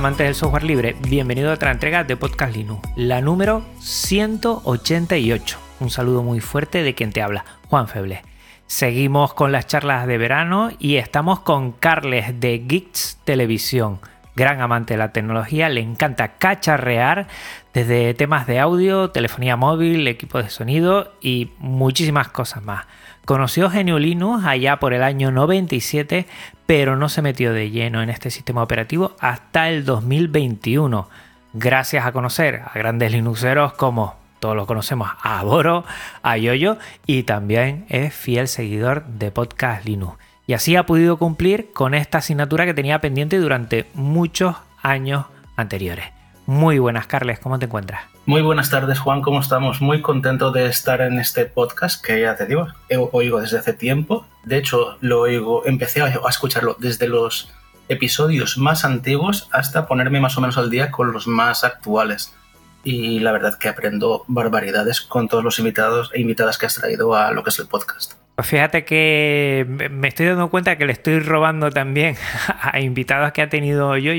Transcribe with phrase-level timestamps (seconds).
[0.00, 5.58] Amantes del software libre, bienvenido a otra entrega de Podcast Linux, la número 188.
[5.80, 8.22] Un saludo muy fuerte de quien te habla, Juan Feble.
[8.66, 14.00] Seguimos con las charlas de verano y estamos con Carles de Geeks Televisión.
[14.34, 17.26] Gran amante de la tecnología, le encanta cacharrear
[17.74, 22.86] desde temas de audio, telefonía móvil, equipo de sonido y muchísimas cosas más.
[23.26, 26.26] Conoció GNU Linux allá por el año 97,
[26.70, 31.08] pero no se metió de lleno en este sistema operativo hasta el 2021,
[31.52, 35.84] gracias a conocer a grandes linuxeros como todos lo conocemos a Boro,
[36.22, 40.16] a Yoyo y también es fiel seguidor de Podcast Linux.
[40.46, 45.26] Y así ha podido cumplir con esta asignatura que tenía pendiente durante muchos años
[45.56, 46.19] anteriores.
[46.50, 48.02] Muy buenas, Carles, ¿cómo te encuentras?
[48.26, 49.80] Muy buenas tardes, Juan, ¿cómo estamos?
[49.80, 52.66] Muy contento de estar en este podcast que ya te digo,
[53.12, 54.26] oigo desde hace tiempo.
[54.42, 57.52] De hecho, lo oigo, empecé a escucharlo desde los
[57.88, 62.34] episodios más antiguos hasta ponerme más o menos al día con los más actuales.
[62.82, 67.14] Y la verdad que aprendo barbaridades con todos los invitados e invitadas que has traído
[67.14, 68.14] a lo que es el podcast.
[68.40, 72.16] Pues fíjate que me estoy dando cuenta que le estoy robando también
[72.62, 74.14] a invitados que ha tenido yo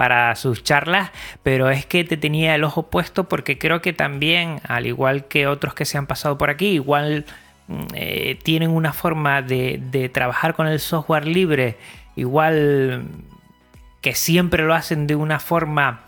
[0.00, 1.10] para sus charlas,
[1.42, 5.46] pero es que te tenía el ojo puesto porque creo que también, al igual que
[5.46, 7.26] otros que se han pasado por aquí, igual
[7.68, 11.76] mm, eh, tienen una forma de, de trabajar con el software libre,
[12.16, 13.04] igual
[14.00, 16.00] que siempre lo hacen de una forma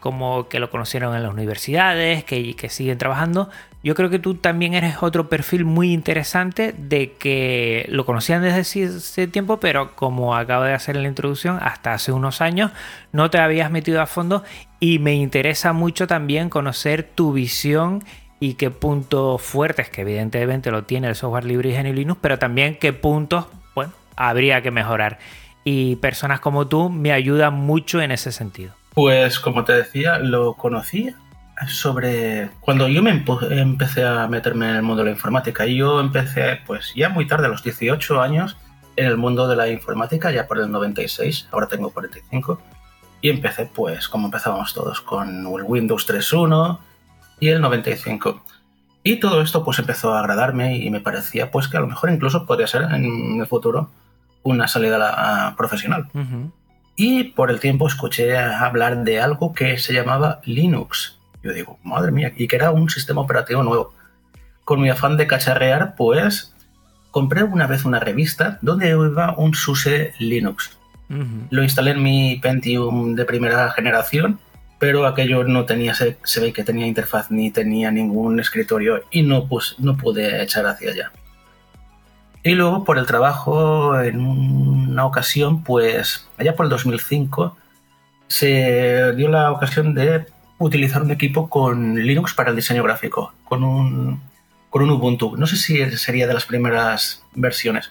[0.00, 3.50] como que lo conocieron en las universidades, que, que, siguen trabajando.
[3.82, 8.84] Yo creo que tú también eres otro perfil muy interesante de que lo conocían desde
[8.84, 12.70] ese tiempo, pero como acabo de hacer en la introducción, hasta hace unos años
[13.12, 14.44] no te habías metido a fondo
[14.80, 18.04] y me interesa mucho también conocer tu visión
[18.40, 22.38] y qué puntos fuertes, que evidentemente lo tiene el software libre y GNU Linux, pero
[22.38, 25.18] también qué puntos, bueno, habría que mejorar.
[25.64, 28.77] Y personas como tú me ayudan mucho en ese sentido.
[28.98, 31.14] Pues como te decía, lo conocí
[31.68, 35.64] sobre cuando yo me empecé a meterme en el mundo de la informática.
[35.68, 38.56] Y yo empecé pues ya muy tarde, a los 18 años,
[38.96, 42.60] en el mundo de la informática, ya por el 96, ahora tengo 45.
[43.20, 46.80] Y empecé pues como empezábamos todos, con el Windows 3.1
[47.38, 48.42] y el 95.
[49.04, 52.10] Y todo esto pues empezó a agradarme y me parecía pues que a lo mejor
[52.10, 53.92] incluso podría ser en el futuro
[54.42, 56.08] una salida profesional
[56.98, 61.16] y por el tiempo escuché hablar de algo que se llamaba Linux.
[61.44, 63.94] Yo digo, madre mía, y que era un sistema operativo nuevo.
[64.64, 66.56] Con mi afán de cacharrear, pues
[67.12, 70.76] compré una vez una revista donde iba un SUSE Linux.
[71.50, 74.40] Lo instalé en mi Pentium de primera generación,
[74.80, 79.46] pero aquello no tenía, se, ve que tenía interfaz ni tenía ningún escritorio y no,
[79.46, 81.12] pues, no pude echar hacia allá.
[82.42, 87.56] Y luego por el trabajo, en una ocasión, pues allá por el 2005,
[88.28, 90.26] se dio la ocasión de
[90.58, 94.20] utilizar un equipo con Linux para el diseño gráfico, con un,
[94.70, 95.36] con un Ubuntu.
[95.36, 97.90] No sé si sería de las primeras versiones.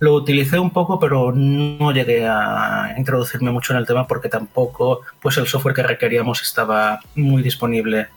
[0.00, 5.00] Lo utilicé un poco, pero no llegué a introducirme mucho en el tema porque tampoco
[5.20, 8.08] pues el software que requeríamos estaba muy disponible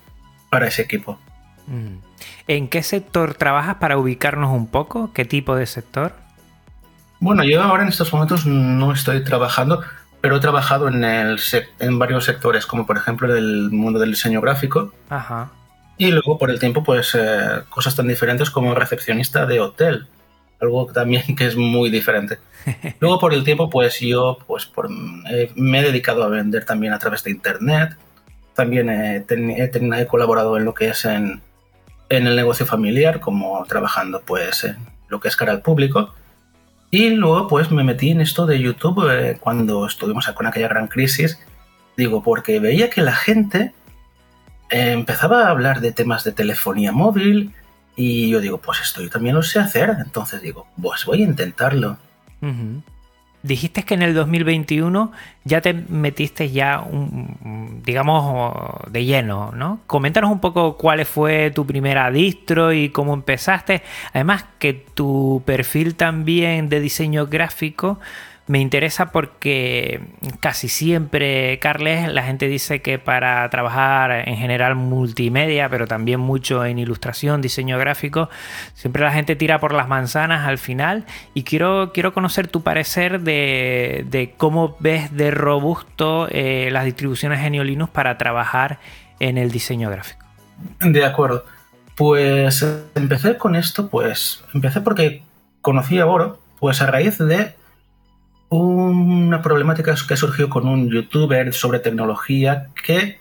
[0.50, 1.18] para ese equipo.
[1.66, 1.98] Mm.
[2.48, 5.12] ¿En qué sector trabajas para ubicarnos un poco?
[5.14, 6.14] ¿Qué tipo de sector?
[7.20, 9.84] Bueno, yo ahora en estos momentos no estoy trabajando,
[10.22, 11.40] pero he trabajado en, el
[11.80, 14.92] en varios sectores, como por ejemplo el mundo del diseño gráfico.
[15.10, 15.52] Ajá.
[15.98, 20.08] Y luego por el tiempo, pues eh, cosas tan diferentes como recepcionista de hotel,
[20.60, 22.40] algo también que es muy diferente.
[23.00, 24.90] luego por el tiempo, pues yo pues por,
[25.32, 27.98] eh, me he dedicado a vender también a través de internet.
[28.56, 31.42] También he, he colaborado en lo que es en,
[32.12, 34.76] en el negocio familiar, como trabajando pues en
[35.08, 36.14] lo que es cara al público.
[36.92, 40.88] Y luego pues me metí en esto de YouTube eh, cuando estuvimos con aquella gran
[40.88, 41.40] crisis,
[41.96, 43.74] digo, porque veía que la gente
[44.70, 47.54] eh, empezaba a hablar de temas de telefonía móvil
[47.96, 51.26] y yo digo, pues esto yo también lo sé hacer, entonces digo, pues voy a
[51.26, 51.98] intentarlo.
[53.44, 55.12] Dijiste que en el 2021
[55.44, 56.86] ya te metiste ya,
[57.84, 58.54] digamos,
[58.92, 59.80] de lleno, ¿no?
[59.88, 63.82] Coméntanos un poco cuál fue tu primera distro y cómo empezaste.
[64.14, 68.00] Además que tu perfil también de diseño gráfico
[68.52, 70.02] Me interesa porque
[70.42, 76.66] casi siempre, Carles, la gente dice que para trabajar en general multimedia, pero también mucho
[76.66, 78.30] en ilustración, diseño gráfico,
[78.74, 81.06] siempre la gente tira por las manzanas al final.
[81.34, 87.64] Y quiero, quiero conocer tu parecer de, cómo ves de robusto eh, las distribuciones Genio
[87.64, 88.80] Linux para trabajar
[89.22, 90.26] en el diseño gráfico.
[90.82, 91.46] De acuerdo.
[91.96, 95.24] Pues empecé con esto, pues empecé porque
[95.62, 97.61] conocí a Boro, pues a raíz de
[98.52, 103.18] una problemática que surgió con un youtuber sobre tecnología que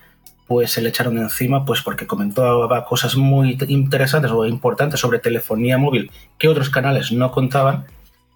[0.49, 5.79] pues se le echaron encima pues porque comentaba cosas muy interesantes o importantes sobre telefonía
[5.79, 7.85] móvil que otros canales no contaban.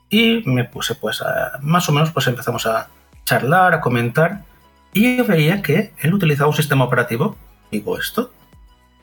[0.09, 1.21] Y me puse pues
[1.61, 2.89] más o menos pues empezamos a
[3.25, 4.45] charlar, a comentar.
[4.93, 7.37] Y yo veía que él utilizaba un sistema operativo.
[7.73, 8.31] Digo esto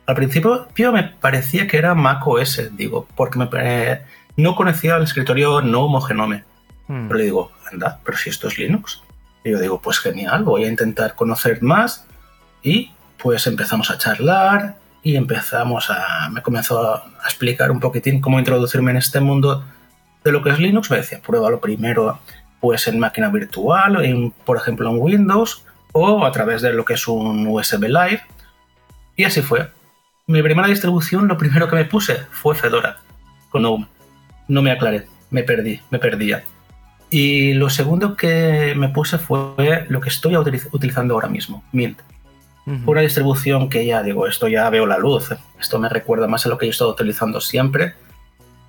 [0.06, 4.02] al principio me parecía que era Mac OS digo porque me,
[4.36, 6.44] no conocía el escritorio no homogenome
[6.92, 7.08] Hmm.
[7.08, 9.02] Pero le digo, anda, pero si esto es Linux.
[9.46, 12.06] Y yo digo, pues genial, voy a intentar conocer más.
[12.62, 16.30] Y pues empezamos a charlar y empezamos a.
[16.30, 19.64] Me comenzó a explicar un poquitín cómo introducirme en este mundo
[20.26, 20.92] de lo que es Linux.
[20.92, 22.20] Me decía, pruébalo primero
[22.60, 25.64] pues en máquina virtual, por ejemplo en Windows,
[25.94, 28.22] o a través de lo que es un USB Live.
[29.16, 29.72] Y así fue.
[30.28, 32.98] Mi primera distribución, lo primero que me puse fue Fedora,
[33.50, 33.88] con GNOME.
[34.50, 36.44] No me aclaré, me perdí, me perdía.
[37.12, 42.00] Y lo segundo que me puse fue lo que estoy utilizando ahora mismo, Mint.
[42.86, 45.30] Una distribución que ya digo, esto ya veo la luz.
[45.60, 47.96] Esto me recuerda más a lo que yo he estado utilizando siempre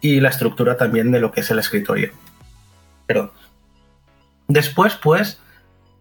[0.00, 2.10] y la estructura también de lo que es el escritorio.
[3.06, 3.32] Pero
[4.48, 5.40] después, pues,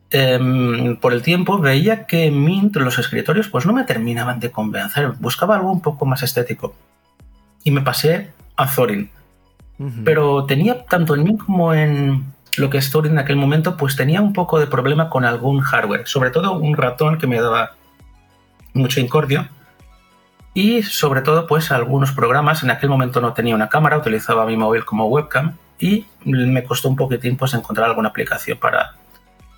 [0.09, 5.11] em, por el tiempo veía que Mint, los escritorios, pues no me terminaban de convencer.
[5.19, 6.73] Buscaba algo un poco más estético.
[7.63, 8.67] Y me pasé a
[10.03, 12.25] Pero tenía tanto en mí como en
[12.57, 16.07] lo que es en aquel momento, pues tenía un poco de problema con algún hardware,
[16.07, 17.71] sobre todo un ratón que me daba
[18.73, 19.47] mucho incordio
[20.53, 22.63] y sobre todo pues algunos programas.
[22.63, 26.89] En aquel momento no tenía una cámara, utilizaba mi móvil como webcam y me costó
[26.89, 28.95] un poquitín pues encontrar alguna aplicación para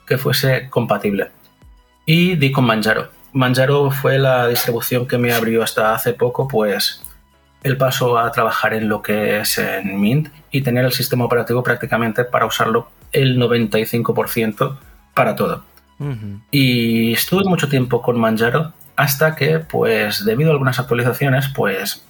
[0.05, 1.31] que fuese compatible.
[2.05, 3.09] Y di con Manjaro.
[3.33, 7.02] Manjaro fue la distribución que me abrió hasta hace poco pues
[7.63, 11.63] el paso a trabajar en lo que es en Mint y tener el sistema operativo
[11.63, 14.77] prácticamente para usarlo el 95%
[15.13, 15.63] para todo.
[16.51, 22.03] Y estuve mucho tiempo con Manjaro hasta que, pues, debido a algunas actualizaciones, pues,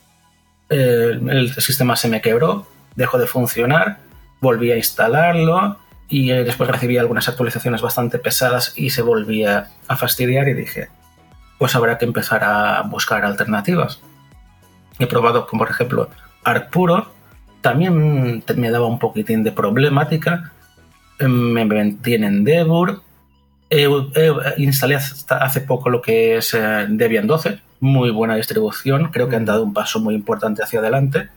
[0.70, 2.66] el sistema se me quebró,
[2.96, 4.00] dejó de funcionar,
[4.42, 5.78] volví a instalarlo
[6.10, 10.90] y después recibí algunas actualizaciones bastante pesadas y se volvía a fastidiar y dije,
[11.60, 14.02] pues habrá que empezar a buscar alternativas.
[15.00, 16.10] He probado, como por ejemplo,
[16.44, 17.08] Arpuro,
[17.62, 20.52] también me daba un poquitín de problemática.
[21.20, 23.02] Em, me metí en Endeavor.
[24.58, 29.46] instalé hace poco lo que es eh, Debian 12, muy buena distribución, creo que han
[29.46, 31.30] dado un paso muy importante hacia adelante.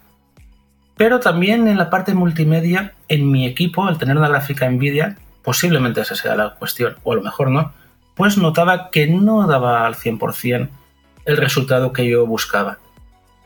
[0.96, 6.00] Pero también en la parte multimedia, en mi equipo, al tener una gráfica Nvidia, posiblemente
[6.00, 7.72] esa sea la cuestión, o a lo mejor no,
[8.14, 10.68] pues notaba que no daba al 100%
[11.24, 12.78] el resultado que yo buscaba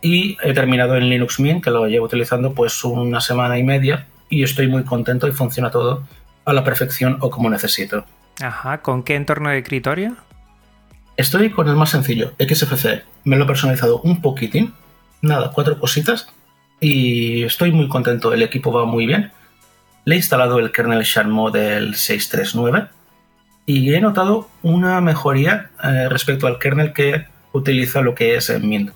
[0.02, 4.06] y he terminado en Linux Mint, que lo llevo utilizando pues una semana y media
[4.28, 6.04] y estoy muy contento y funciona todo
[6.44, 8.04] a la perfección o como necesito.
[8.40, 10.16] Ajá, ¿con qué entorno de escritorio?
[11.16, 13.02] Estoy con el más sencillo, XFCE.
[13.24, 14.72] Me lo he personalizado un poquitín,
[15.20, 16.28] nada, cuatro cositas
[16.80, 19.32] y estoy muy contento, el equipo va muy bien.
[20.06, 22.88] Le he instalado el kernel Sharmo del 639
[23.66, 28.92] y he notado una mejoría eh, respecto al kernel que utiliza lo que es Mint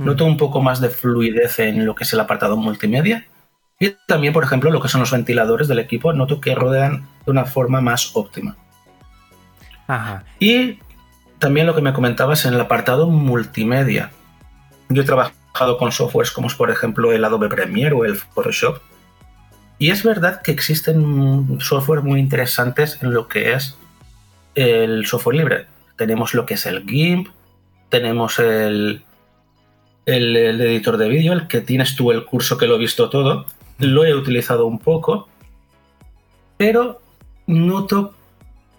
[0.00, 3.26] Noto un poco más de fluidez en lo que es el apartado multimedia.
[3.78, 7.30] Y también, por ejemplo, lo que son los ventiladores del equipo, noto que rodean de
[7.30, 8.56] una forma más óptima.
[10.38, 10.78] Y
[11.38, 14.10] también lo que me comentabas en el apartado multimedia.
[14.88, 18.78] Yo he trabajado con softwares como por ejemplo el Adobe Premiere o el Photoshop.
[19.78, 23.76] Y es verdad que existen softwares muy interesantes en lo que es
[24.54, 25.66] el software libre.
[25.96, 27.28] Tenemos lo que es el GIMP,
[27.90, 29.02] tenemos el,
[30.06, 33.46] el, editor de vídeo, el que tienes tú el curso que lo he visto todo,
[33.78, 35.28] lo he utilizado un poco,
[36.56, 37.00] pero
[37.46, 38.14] noto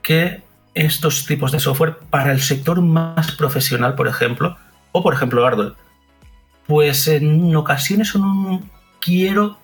[0.01, 4.57] que estos tipos de software para el sector más profesional, por ejemplo,
[4.91, 5.75] o por ejemplo Ardour,
[6.67, 9.57] pues en ocasiones son un quiero,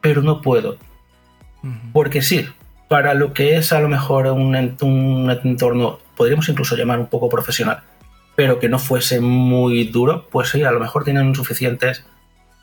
[0.00, 0.76] pero no puedo.
[1.92, 2.46] Porque sí,
[2.88, 7.28] para lo que es a lo mejor un, un entorno, podríamos incluso llamar un poco
[7.28, 7.82] profesional,
[8.40, 12.06] pero que no fuese muy duro, pues sí, a lo mejor tienen suficientes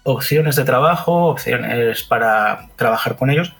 [0.01, 3.53] opciones de trabajo, opciones para trabajar con ellos,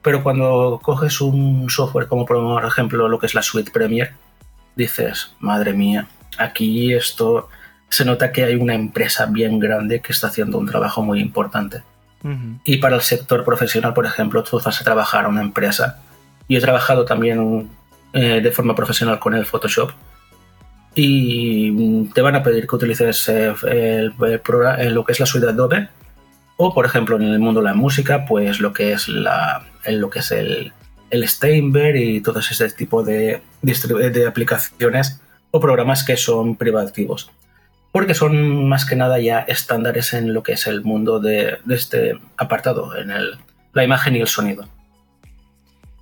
[0.00, 4.14] Pero cuando coges un software como por ejemplo lo que es la suite Premiere,
[4.74, 7.50] dices, madre mía, aquí esto
[7.90, 11.82] se nota que hay una empresa bien grande que está haciendo un trabajo muy importante.
[12.64, 15.98] Y para el sector profesional, por ejemplo, tú vas a trabajar a una empresa.
[16.48, 17.68] Y he trabajado también
[18.14, 19.90] eh, de forma profesional con el Photoshop.
[20.94, 24.14] Y te van a pedir que utilices eh, el,
[24.92, 25.88] lo que es la suite de Adobe.
[26.56, 30.10] O, por ejemplo, en el mundo de la música, pues lo que es, la, lo
[30.10, 30.72] que es el,
[31.10, 35.20] el Steinberg y todo ese tipo de, de aplicaciones
[35.50, 37.30] o programas que son privativos
[37.92, 42.18] porque son más que nada ya estándares en lo que es el mundo de, este
[42.36, 43.38] apartado, en el,
[43.72, 44.68] la imagen y el sonido.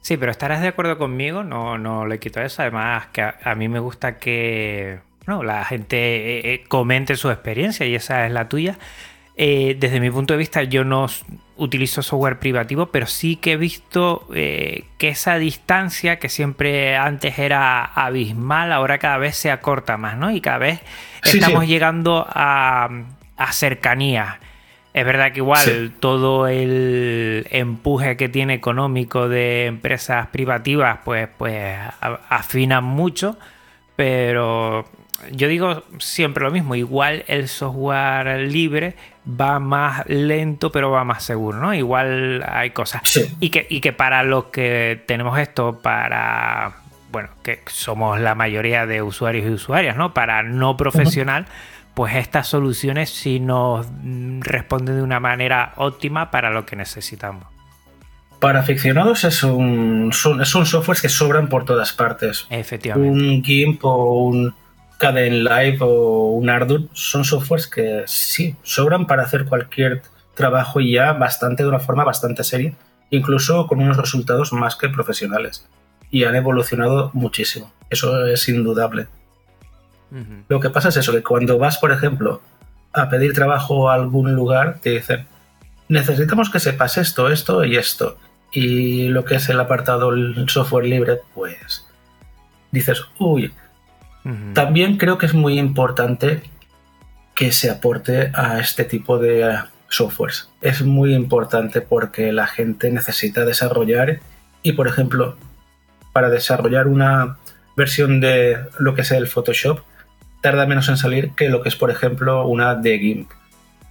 [0.01, 2.63] Sí, pero estarás de acuerdo conmigo, no, no le quito eso.
[2.63, 7.95] Además, que a, mí me gusta que la gente eh, eh, comente su experiencia y
[7.95, 8.79] esa es la tuya.
[9.37, 11.07] Eh, desde mi punto de vista, yo no
[11.57, 17.85] utilizo software privativo, pero sí que he visto que esa distancia que siempre antes era
[17.85, 20.31] abismal, ahora cada vez se acorta más, ¿no?
[20.33, 20.81] Y cada vez
[21.23, 22.89] estamos llegando a,
[23.53, 24.41] cercanía.
[24.99, 31.77] Es verdad que igual todo el empuje que tiene económico de empresas privativas, pues, pues
[32.29, 33.39] afinan mucho,
[33.95, 34.87] pero
[35.31, 38.97] yo digo siempre lo mismo, igual el software libre
[39.29, 41.75] va más lento, pero va más seguro, ¿no?
[41.75, 43.03] Igual hay cosas.
[43.39, 46.75] Y, que, y que para los que tenemos esto, para
[47.13, 50.13] bueno, que somos la mayoría de usuarios y usuarias, ¿no?
[50.13, 51.47] Para no profesional,
[51.99, 53.85] pues estas soluciones sí nos
[54.39, 57.43] responden de una manera óptima para lo que necesitamos.
[58.39, 62.47] Para aficionados es un, son, softwares que sobran por todas partes.
[62.51, 63.19] Efectivamente.
[63.19, 64.55] Un GIMP o un
[64.99, 70.03] Caden Live o un Ardour son softwares que sí, sobran para hacer cualquier
[70.37, 72.75] trabajo y ya bastante de una forma bastante seria,
[73.11, 75.67] incluso con unos resultados más que profesionales
[76.13, 77.73] y han evolucionado muchísimo.
[77.91, 79.09] Eso es indudable.
[80.49, 82.41] Lo que pasa es eso, que cuando vas, por ejemplo,
[82.93, 85.27] a pedir trabajo a algún lugar, te dicen,
[85.89, 88.17] necesitamos que sepas esto, esto y esto.
[88.51, 91.87] Y lo que es el apartado el software libre, pues
[92.71, 93.53] dices, uy,
[94.53, 96.43] también creo que es muy importante
[97.35, 100.49] que se aporte a este tipo de eh, softwares.
[100.61, 104.21] Es muy importante porque la gente necesita desarrollar
[104.63, 105.37] y, por ejemplo,
[106.13, 107.39] para desarrollar una
[107.77, 109.81] versión de lo que es el Photoshop
[110.41, 113.31] tarda menos en salir que lo que es, por ejemplo, una de GIMP.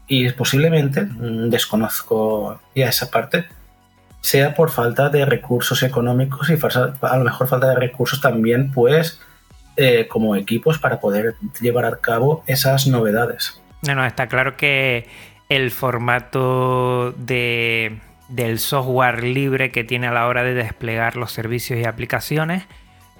[0.07, 3.45] Y posiblemente, mm, desconozco ya esa parte,
[4.21, 9.21] sea por falta de recursos económicos y a lo mejor falta de recursos también, pues,
[9.75, 13.61] eh, como equipos para poder llevar a cabo esas novedades.
[13.83, 15.07] No, no, está claro que
[15.49, 21.79] el formato de del software libre que tiene a la hora de desplegar los servicios
[21.79, 22.65] y aplicaciones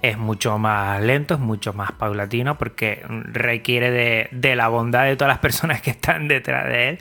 [0.02, 5.32] es mucho más lento, es mucho más paulatino porque requiere de, la bondad de todas
[5.32, 6.98] las personas que están detrás de él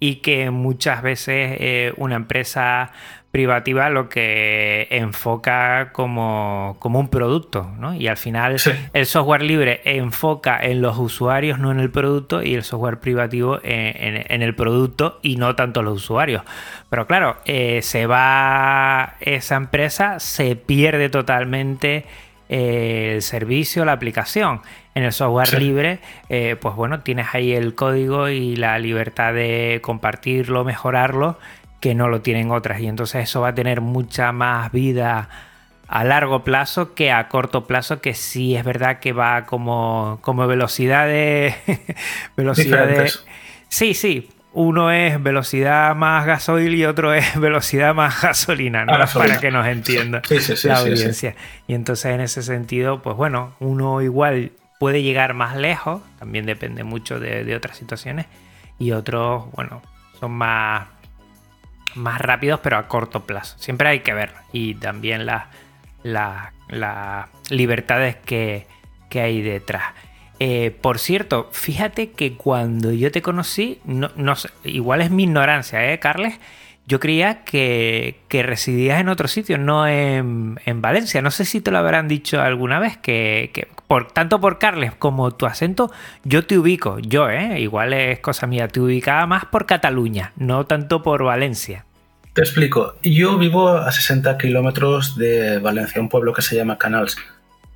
[0.00, 2.92] y que muchas veces eh, una empresa
[3.30, 7.94] privativa lo que enfoca como, como un producto, ¿no?
[7.94, 8.56] Y al final
[8.92, 13.60] el software libre enfoca en los usuarios, no en el producto, y el software privativo
[13.62, 16.42] en, el producto y no tanto los usuarios.
[16.88, 22.06] Pero claro, eh, se va esa empresa, se pierde totalmente
[22.48, 24.60] eh, el servicio, la aplicación.
[24.94, 29.80] En el software libre, eh, pues bueno, tienes ahí el código y la libertad de
[29.82, 31.38] compartirlo, mejorarlo
[31.80, 32.80] que no lo tienen otras.
[32.80, 35.28] Y entonces eso va a tener mucha más vida
[35.86, 40.46] a largo plazo que a corto plazo, que sí es verdad que va como, como
[40.46, 41.54] velocidad de.
[42.36, 43.10] velocidad de.
[43.68, 44.28] Sí, sí.
[44.58, 48.92] Uno es velocidad más gasoil y otro es velocidad más gasolina, ¿no?
[49.14, 50.22] Para que nos entienda
[50.64, 51.36] la audiencia.
[51.66, 56.84] Y entonces en ese sentido, pues bueno, uno igual puede llegar más lejos, también depende
[56.84, 58.26] mucho de, de otras situaciones,
[58.78, 59.82] y otros, bueno,
[60.20, 60.86] son más
[61.98, 63.56] más rápidos, pero a corto plazo.
[63.58, 64.32] Siempre hay que ver.
[64.52, 66.52] Y también las
[67.50, 68.66] libertades que,
[69.14, 69.92] hay detrás.
[70.40, 75.92] Eh, por cierto, fíjate que cuando yo te conocí, no, no igual es mi ignorancia,
[75.92, 76.38] ¿eh, Carles?
[76.86, 81.20] Yo creía que, residías en otro sitio, no en, Valencia.
[81.20, 85.32] No sé si te lo habrán dicho alguna vez, que, por, tanto por Carles como
[85.32, 85.92] tu acento,
[86.24, 87.60] yo te ubico, yo, ¿eh?
[87.60, 91.84] igual es cosa mía, te ubicaba más por Cataluña, no tanto por Valencia.
[92.32, 92.94] Te explico.
[93.02, 97.18] Yo vivo a 60 kilómetros de Valencia, un pueblo que se llama Canals.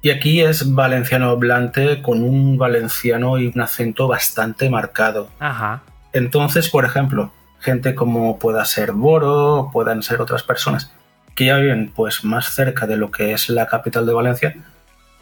[0.02, 5.28] Y aquí es valenciano hablante con un valenciano y un acento bastante marcado.
[5.38, 5.82] Ajá.
[6.12, 10.92] Entonces, por ejemplo, gente como pueda ser Boro, puedan ser otras personas,
[11.36, 14.56] que ya viven pues más cerca de lo que es la capital de Valencia,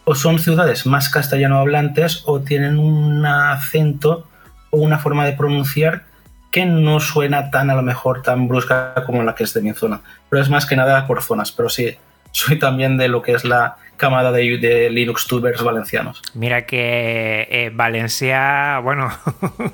[0.05, 4.27] o son ciudades más castellano hablantes o tienen un acento
[4.71, 6.05] o una forma de pronunciar
[6.51, 9.73] que no suena tan a lo mejor tan brusca como la que es de mi
[9.73, 10.01] zona.
[10.29, 11.53] Pero es más que nada por zonas.
[11.53, 11.97] Pero sí,
[12.33, 16.23] soy también de lo que es la camada de, de Linux tubers valencianos.
[16.35, 19.11] Mira que eh, Valencia, bueno,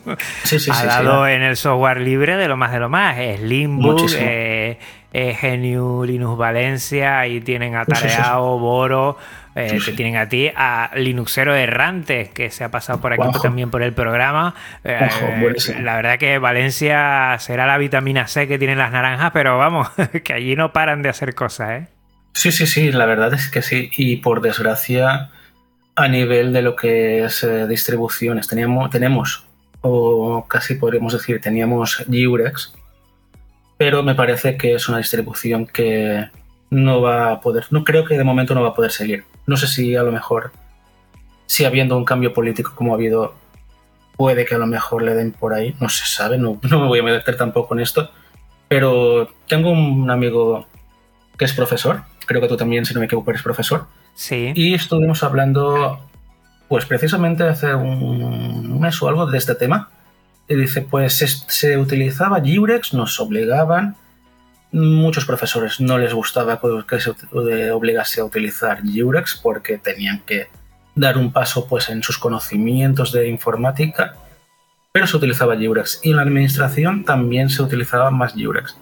[0.72, 3.18] ha dado en el software libre de lo más de lo más.
[3.18, 4.78] Es Limbo, eh,
[5.40, 9.16] GNU Linux Valencia, ahí tienen Atareado, Boro,
[9.54, 13.70] eh, que tienen a ti, a Linuxero Errante, que se ha pasado por aquí también
[13.70, 14.54] por el programa.
[14.84, 15.08] Eh,
[15.80, 19.88] la verdad que Valencia será la vitamina C que tienen las naranjas, pero vamos,
[20.24, 21.95] que allí no paran de hacer cosas, ¿eh?
[22.36, 23.88] Sí, sí, sí, la verdad es que sí.
[23.96, 25.30] Y por desgracia,
[25.94, 29.46] a nivel de lo que es eh, distribuciones, teníamos, tenemos,
[29.80, 32.74] o casi podríamos decir, teníamos Jurex,
[33.78, 36.28] pero me parece que es una distribución que
[36.68, 39.24] no va a poder, no creo que de momento no va a poder seguir.
[39.46, 40.52] No sé si a lo mejor,
[41.46, 43.34] si habiendo un cambio político como ha habido,
[44.14, 46.86] puede que a lo mejor le den por ahí, no se sabe, no, no me
[46.86, 48.10] voy a meter tampoco en esto,
[48.68, 50.66] pero tengo un amigo
[51.38, 53.86] que es profesor, creo que tú también, si no me equivoco, eres profesor.
[54.14, 54.52] Sí.
[54.54, 56.00] Y estuvimos hablando,
[56.68, 59.90] pues precisamente hace un mes o algo de este tema.
[60.48, 63.96] Y dice, pues se, utilizaba Jurex, nos obligaban,
[64.70, 67.10] muchos profesores no les gustaba que se
[67.72, 70.48] obligase a utilizar Jurex porque tenían que
[70.94, 74.14] dar un paso pues en sus conocimientos de informática,
[74.92, 78.76] pero se utilizaba Jurex y en la administración también se utilizaba más Jurex.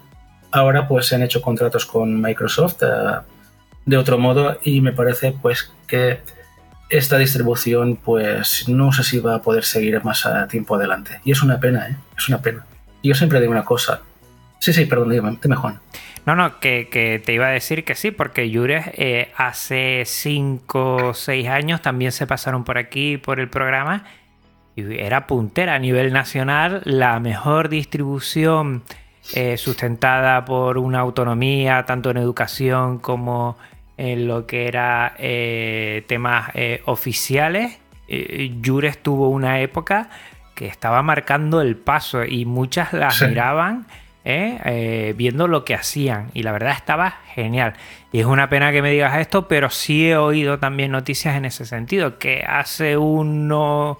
[0.50, 2.86] Ahora pues se han hecho contratos con Microsoft eh,
[3.86, 6.20] de otro modo y me parece pues que
[6.88, 11.20] esta distribución pues no sé si va a poder seguir más a tiempo adelante.
[11.24, 11.96] Y es una pena, ¿eh?
[12.16, 12.64] Es una pena.
[13.02, 14.02] Yo siempre digo una cosa.
[14.58, 15.80] Sí, sí, perdón, dime, dime Juan.
[16.26, 21.14] No, no, que, te iba a decir que sí, porque Yures eh, hace 5 o
[21.14, 24.04] 6 años también se pasaron por aquí, por el programa,
[24.74, 28.84] y era puntera a nivel nacional, la mejor distribución
[29.34, 33.58] eh, sustentada por una autonomía, tanto en educación como
[33.96, 37.78] en lo que era eh, temas eh, oficiales.
[38.64, 40.10] Jures tuvo una época
[40.54, 43.86] que estaba marcando el paso y muchas las miraban
[45.16, 47.74] viendo lo que hacían y la verdad estaba genial.
[48.12, 51.46] Y es una pena que me digas esto, pero sí he oído también noticias en
[51.46, 53.98] ese sentido, que hace uno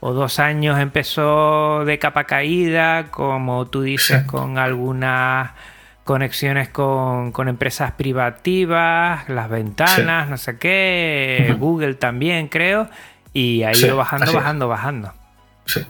[0.00, 5.50] o dos años empezó de capa caída, como tú dices, con algunas
[6.08, 12.88] conexiones con, empresas privativas, las ventanas, no sé qué, Google también creo,
[13.34, 15.12] y ha ido bajando, bajando, bajando.
[15.66, 15.82] Sí.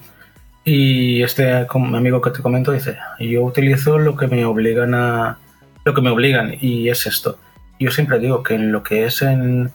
[0.64, 5.38] Y este amigo que te comento dice, yo utilizo lo que me obligan a...
[5.84, 7.38] lo que me obligan, y es esto.
[7.78, 9.70] Yo siempre digo que en lo que es en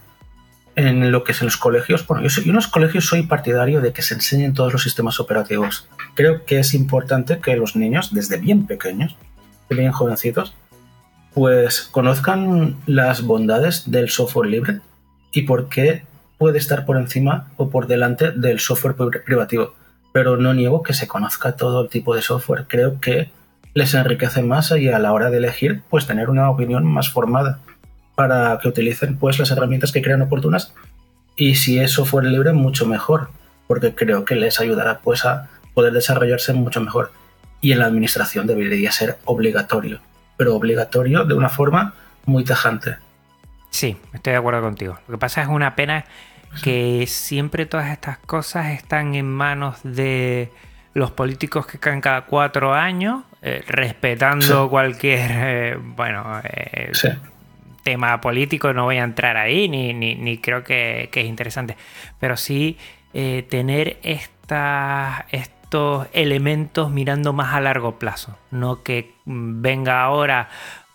[0.75, 3.79] en lo que es en los colegios, bueno, yo, soy, en los colegios soy partidario
[3.79, 5.87] de que se enseñen todos los sistemas operativos.
[6.15, 9.15] Creo que es importante que los niños, desde bien pequeños,
[9.69, 10.53] bien jovencitos,
[11.33, 14.79] pues conozcan las bondades del software libre
[15.31, 16.03] y por qué
[16.37, 18.95] puede estar por encima o por delante del software
[19.25, 19.73] privativo.
[20.11, 22.65] Pero no niego que se conozca todo el tipo de software.
[22.67, 23.31] Creo que
[23.73, 27.59] les enriquece más y a la hora de elegir, pues tener una opinión más formada
[28.15, 30.73] para que utilicen pues las herramientas que crean oportunas
[31.35, 33.29] y si eso fuera libre mucho mejor
[33.67, 37.11] porque creo que les ayudará pues a poder desarrollarse mucho mejor
[37.63, 39.99] y en la administración debería ser obligatorio
[40.37, 41.93] pero obligatorio de una forma
[42.25, 42.97] muy tajante.
[43.69, 44.99] Sí estoy de acuerdo contigo.
[45.07, 46.05] Lo que pasa es una pena
[46.63, 50.51] que siempre todas estas cosas están en manos de
[50.93, 56.91] los políticos que caen cada cuatro años eh, respetando cualquier eh, bueno eh,
[57.83, 61.75] tema político, no voy a entrar ahí, ni, ni, creo que, es interesante.
[62.19, 62.77] Pero sí
[63.11, 63.97] tener
[65.73, 70.47] estos elementos mirando más a largo plazo, no que venga ahora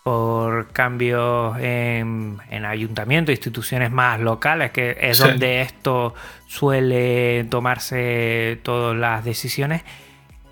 [0.03, 6.15] por cambios en, en ayuntamientos, instituciones más locales, que es donde esto
[6.47, 9.83] suele tomarse todas las decisiones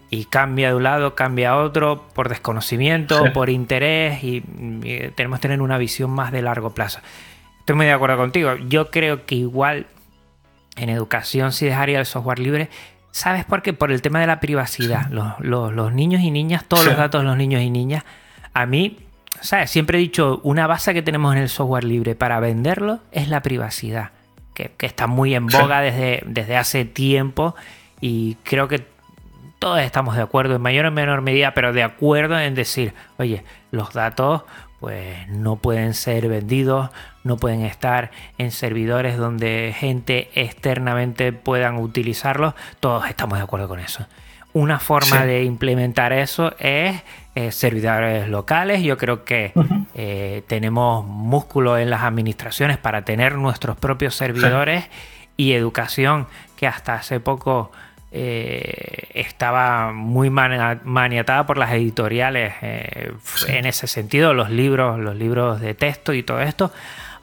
[0.10, 4.42] y cambia de un lado, cambia a otro por desconocimiento, por interés y,
[5.16, 7.00] tenemos que tener una visión más de largo plazo.
[7.60, 8.58] Estoy muy de acuerdo contigo.
[8.68, 9.88] Yo creo que igual
[10.76, 12.70] en educación sí dejaría el software libre.
[13.12, 13.74] ¿Sabes por qué?
[13.74, 15.10] Por el tema de la privacidad.
[15.10, 18.04] Los, niños y niñas, todos los datos de los niños y niñas,
[18.54, 19.00] a mí,
[19.42, 19.72] ¿sabes?
[19.72, 23.42] Siempre he dicho, una base que tenemos en el software libre para venderlo es la
[23.42, 24.12] privacidad,
[24.54, 27.56] que, está muy en boga desde, desde hace tiempo
[28.02, 28.86] y creo que
[29.60, 33.44] todos estamos de acuerdo en mayor o menor medida, pero de acuerdo en decir, oye,
[33.72, 34.44] los datos
[34.80, 36.92] pues no pueden ser vendidos,
[37.28, 42.56] no pueden estar en servidores donde gente externamente puedan utilizarlos.
[42.80, 44.08] Todos estamos de acuerdo con eso.
[44.54, 47.04] Una forma de implementar eso es
[47.36, 48.82] eh, servidores locales.
[48.82, 49.52] Yo creo que
[49.94, 54.86] eh, tenemos músculo en las administraciones para tener nuestros propios servidores
[55.36, 57.72] y educación que hasta hace poco
[58.12, 65.76] eh, estaba muy maniatada por las editoriales en ese sentido, los libros, los libros de
[65.76, 66.72] texto y todo esto.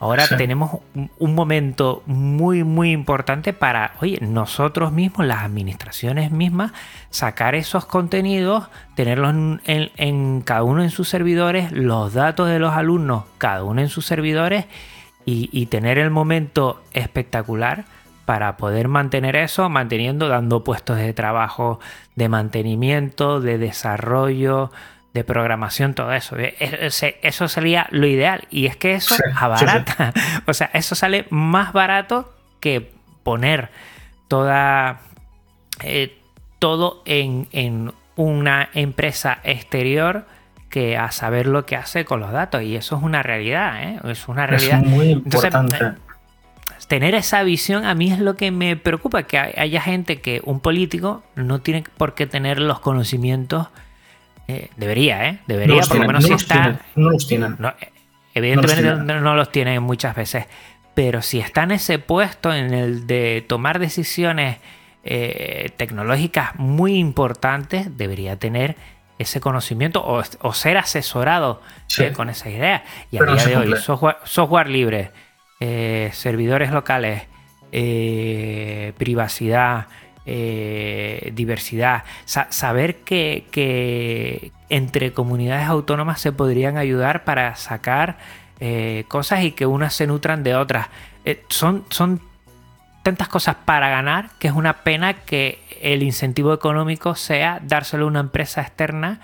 [0.05, 0.83] Ahora tenemos
[1.19, 6.73] un, momento muy, muy importante para, oye, nosotros mismos, las administraciones mismas,
[7.09, 13.25] sacar esos contenidos, tenerlos en, cada uno en sus servidores, los datos de los alumnos,
[13.38, 14.67] cada uno en sus servidores,
[15.25, 17.87] y, tener el momento espectacular
[18.27, 21.81] para poder mantener eso, manteniendo, dando puestos de trabajo,
[22.14, 24.71] de mantenimiento, de desarrollo,
[25.14, 26.37] de programación, todo eso.
[26.37, 28.46] Eso sería lo ideal.
[28.50, 30.12] Y es que eso abarata.
[30.46, 33.70] O sea, eso sale más barato que poner
[34.29, 35.00] toda
[35.83, 36.18] eh,
[36.59, 40.27] todo en, una empresa exterior
[40.68, 42.62] que a saber lo que hace con los datos.
[42.62, 44.00] Y eso es una realidad, ¿eh?
[44.05, 44.83] Es una realidad.
[44.83, 45.79] muy importante.
[46.88, 50.61] Tener esa visión a mí es lo que me preocupa, que haya gente que un
[50.61, 53.68] político no tiene por qué tener los conocimientos
[54.47, 55.39] eh, debería, ¿eh?
[55.47, 56.81] Debería, por lo menos si está.
[56.97, 57.57] no los tienen.
[57.81, 57.93] Eh,
[58.35, 59.83] evidentemente no los, tienen.
[59.83, 60.47] muchas veces.
[60.95, 64.59] Pero si está en ese puesto, en el de tomar decisiones
[65.03, 68.77] eh, tecnológicas muy importantes, debería tener
[69.19, 71.63] ese conocimiento o, ser asesorado
[72.15, 72.85] con esa idea.
[73.11, 73.75] Y a día de hoy,
[74.25, 75.11] software, libre,
[76.13, 77.23] servidores locales,
[78.97, 79.87] privacidad,
[80.27, 88.17] eh, diversidad, saber que, entre comunidades autónomas se podrían ayudar para sacar
[88.61, 90.89] eh, cosas y que unas se nutran de otras.
[91.25, 92.21] Eh, son, son
[93.03, 98.09] tantas cosas para ganar que es una pena que el incentivo económico sea dárselo a
[98.09, 99.21] una empresa externa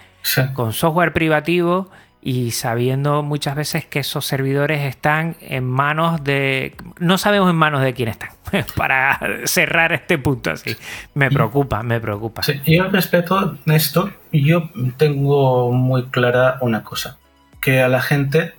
[0.55, 1.91] con software privativo
[2.23, 6.77] y sabiendo muchas veces que esos servidores están en manos de...
[6.99, 8.31] No sabemos en manos de quién están,
[8.77, 10.77] para cerrar este punto así.
[11.15, 12.43] Me preocupa, me preocupa.
[12.43, 17.17] Sí, yo respecto a esto, yo tengo muy clara una cosa,
[17.61, 18.53] que a la gente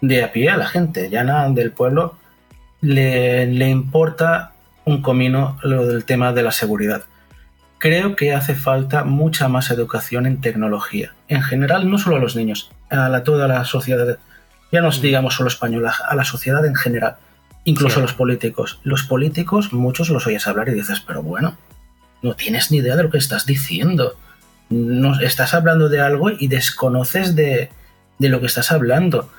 [0.00, 2.16] de a pie, a la gente llana del pueblo,
[2.80, 4.52] le, le importa
[4.84, 7.02] un comino lo del tema de la seguridad.
[7.78, 11.12] Creo que hace falta mucha más educación en tecnología.
[11.28, 14.18] En general, no solo a los niños, a la, toda la sociedad.
[14.70, 17.16] Ya no digamos solo española, a la sociedad en general.
[17.64, 18.80] Incluso a los políticos.
[18.82, 21.56] Los políticos, muchos los oyes hablar y dices, pero bueno,
[22.22, 24.16] no tienes ni idea de lo que estás diciendo.
[24.70, 27.70] No, estás hablando de algo y desconoces de,
[28.18, 29.30] de lo que estás hablando.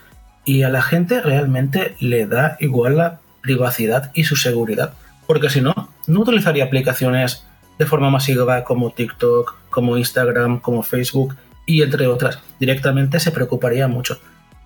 [0.45, 4.93] Y a la gente realmente le da igual la privacidad y su seguridad.
[5.27, 7.43] Porque si no, no utilizaría aplicaciones
[7.77, 11.35] de forma masiva como TikTok, como Instagram, como Facebook
[11.69, 12.39] y entre otras.
[12.59, 14.19] Directamente se preocuparía mucho.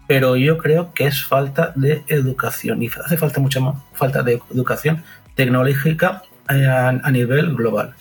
[0.07, 4.41] Pero yo creo que es falta de educación y hace falta mucha más falta de
[4.53, 5.03] educación
[5.35, 7.93] tecnológica eh, a, nivel global.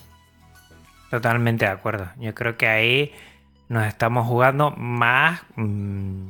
[1.11, 2.07] Totalmente de acuerdo.
[2.21, 3.13] Yo creo que ahí
[3.69, 5.41] nos estamos jugando más.
[5.57, 6.29] Mm,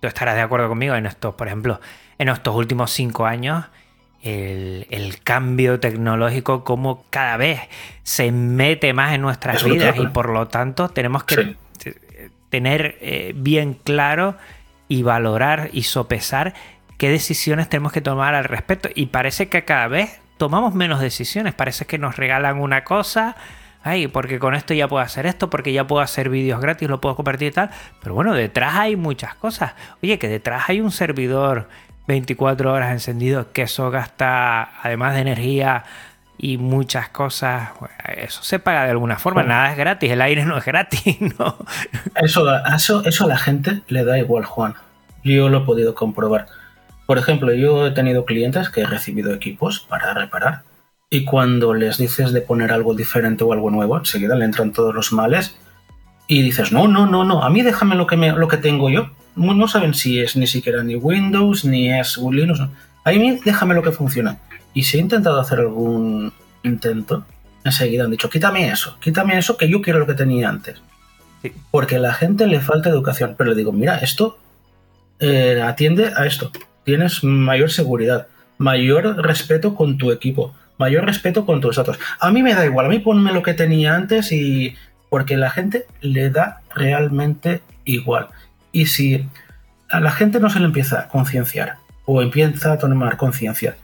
[0.00, 1.78] tú estarás de acuerdo conmigo en estos, por ejemplo,
[2.18, 3.66] en estos últimos cinco años
[4.22, 7.60] el, cambio tecnológico, como cada vez
[8.02, 11.56] se mete más en nuestras vidas y por lo tanto tenemos que
[12.54, 14.36] tener eh, bien claro
[14.86, 16.54] y valorar y sopesar
[16.98, 18.88] qué decisiones tenemos que tomar al respecto.
[18.94, 23.34] Y parece que cada vez tomamos menos decisiones, parece que nos regalan una cosa.
[23.82, 27.00] Ay, porque con esto ya puedo hacer esto, porque ya puedo hacer vídeos gratis, lo
[27.00, 27.70] puedo compartir y tal.
[28.00, 29.72] Pero bueno, detrás hay muchas cosas.
[30.00, 31.68] Oye, que detrás hay un servidor
[32.06, 35.82] 24 horas encendido, que eso gasta, además de energía
[36.38, 37.70] y muchas cosas,
[38.16, 41.56] eso se paga de alguna forma, nada es gratis, el aire no es gratis, ¿no?
[42.14, 44.74] Eso, eso, eso a la gente le da igual, Juan.
[45.22, 46.46] Yo lo he podido comprobar.
[47.06, 50.62] Por ejemplo, yo he tenido clientes que he recibido equipos para reparar
[51.10, 54.94] y cuando les dices de poner algo diferente o algo nuevo, enseguida le entran todos
[54.94, 55.56] los males
[56.26, 58.90] y dices, no, no, no, no, a mí déjame lo que, me, lo que tengo
[58.90, 62.60] yo no saben si es ni siquiera ni Windows ni es Linux.
[63.04, 64.38] A mí déjame lo que funciona.
[64.74, 66.32] Y si he intentado hacer algún
[66.64, 67.24] intento,
[67.64, 70.82] enseguida han dicho, quítame eso, quítame eso que yo quiero lo que tenía antes.
[71.70, 73.34] Porque a la gente le falta educación.
[73.38, 74.38] Pero le digo, mira, esto
[75.20, 76.50] eh, atiende a esto.
[76.84, 78.26] Tienes mayor seguridad,
[78.58, 81.98] mayor respeto con tu equipo, mayor respeto con tus datos.
[82.18, 84.74] A mí me da igual, a mí ponme lo que tenía antes y...
[85.10, 88.30] Porque la gente le da realmente igual.
[88.72, 89.28] Y si
[89.88, 93.76] a la gente no se le empieza a concienciar o empieza a tomar conciencia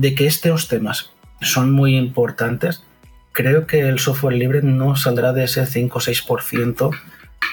[0.00, 2.84] de que estos temas son muy importantes,
[3.32, 6.90] creo que el software libre no saldrá de ese 5 o 6%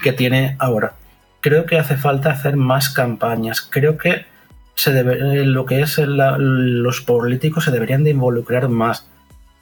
[0.03, 0.93] que tiene ahora.
[1.41, 3.61] Creo que hace falta hacer más campañas.
[3.61, 4.25] Creo que
[4.85, 9.07] debe, lo que es los políticos se deberían de involucrar más.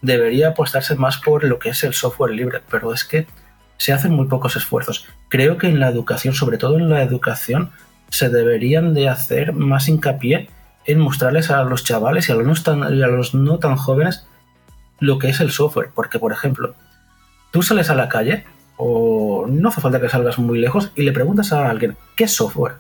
[0.02, 3.28] Debería apostarse más por lo que es el software libre, pero es que
[3.78, 5.08] se hacen muy pocos esfuerzos.
[5.30, 7.72] Creo que en la educación, sobre todo en la educación,
[8.10, 10.50] se deberían de hacer más hincapié
[10.86, 14.26] en mostrarles a los chavales y a los, y a los no tan jóvenes
[15.00, 15.89] lo que es el software.
[15.93, 16.76] Porque, por ejemplo,
[17.52, 18.46] tú sales a la calle
[18.78, 22.36] o no hace falta que salgas muy lejos y le preguntas a alguien, ¿qué es
[22.36, 22.74] software?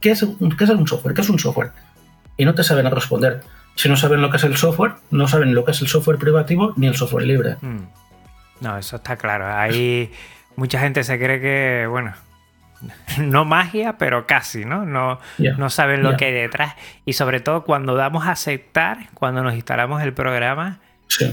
[0.00, 1.14] ¿Qué es, qué es un software?
[1.14, 1.72] ¿Qué es un software?
[2.36, 3.40] Y no te saben responder.
[3.74, 6.18] Si no saben lo que es el software, no saben lo que es el software
[6.18, 7.56] privativo ni el software libre.
[7.60, 7.86] Hmm.
[8.60, 9.46] No, eso está claro.
[9.46, 10.10] Ahí
[10.56, 12.12] mucha gente se cree que, bueno,
[13.18, 14.84] no magia, pero casi, ¿no?
[14.84, 16.74] No, no saben lo que hay detrás.
[17.04, 20.80] Y sobre todo cuando damos a aceptar, cuando nos instalamos el programa,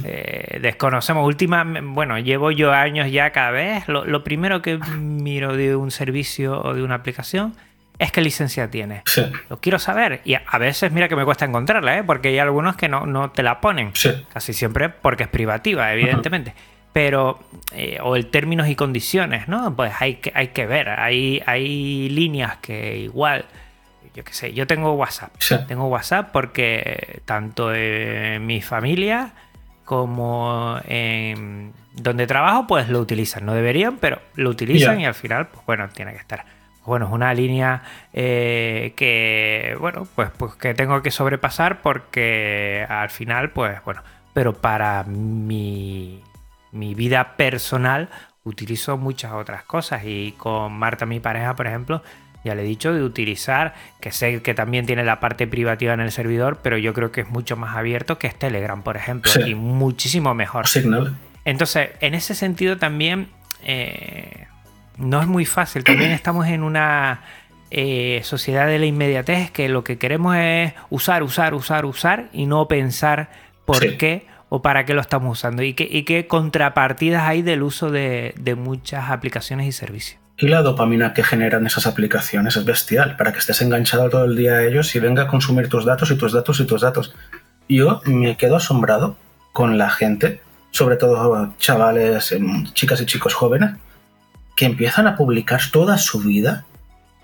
[0.03, 1.25] eh, desconocemos.
[1.25, 3.87] Última, bueno, llevo yo años ya cada vez.
[3.87, 7.55] Lo, primero que miro de un servicio o de una aplicación
[7.99, 9.03] es qué licencia tiene.
[9.49, 10.21] Lo quiero saber.
[10.25, 12.03] Y a veces, mira que me cuesta encontrarla, ¿eh?
[12.03, 13.91] porque hay algunos que no, no te la ponen.
[14.33, 16.53] Casi siempre porque es privativa, evidentemente.
[16.97, 17.37] Pero,
[17.73, 19.75] eh, o el términos y condiciones, ¿no?
[19.75, 20.89] Pues hay que, hay que ver.
[20.89, 23.45] Hay, hay líneas que igual
[24.15, 25.31] yo qué sé, yo tengo WhatsApp.
[25.67, 29.33] Tengo WhatsApp porque tanto en mi familia
[29.85, 33.45] como en donde trabajo, pues lo utilizan.
[33.45, 36.45] No deberían, pero lo utilizan y al final, pues bueno, tiene que estar.
[36.83, 43.11] Bueno, es una línea eh, que, bueno, pues, pues que tengo que sobrepasar porque al
[43.11, 44.01] final, pues bueno,
[44.33, 46.23] pero para mi,
[46.77, 48.09] mi vida personal
[48.43, 52.01] utilizo muchas otras cosas y con Marta, mi pareja, por ejemplo,
[52.43, 55.99] ya le he dicho, de utilizar, que sé que también tiene la parte privativa en
[55.99, 59.31] el servidor, pero yo creo que es mucho más abierto que es Telegram, por ejemplo,
[59.45, 60.67] y muchísimo mejor.
[60.67, 61.17] Signal.
[61.43, 63.29] Entonces, en ese sentido también
[63.63, 64.47] eh,
[64.97, 65.83] no es muy fácil.
[65.83, 67.21] También estamos en una
[67.69, 72.45] eh, sociedad de la inmediatez que lo que queremos es usar, usar, usar, usar y
[72.45, 73.29] no pensar
[73.65, 77.63] por qué o para qué lo estamos usando y qué, y qué contrapartidas hay del
[77.63, 80.19] uso de muchas aplicaciones y servicios.
[80.39, 84.35] Y la dopamina que generan esas aplicaciones es bestial, para que estés enganchado todo el
[84.35, 87.15] día a ellos y venga a consumir tus datos y tus datos y tus datos.
[87.67, 89.17] Yo me quedo asombrado
[89.51, 93.71] con la gente, sobre todo chavales, em, chicas y chicos jóvenes,
[94.55, 96.65] que empiezan a publicar toda su vida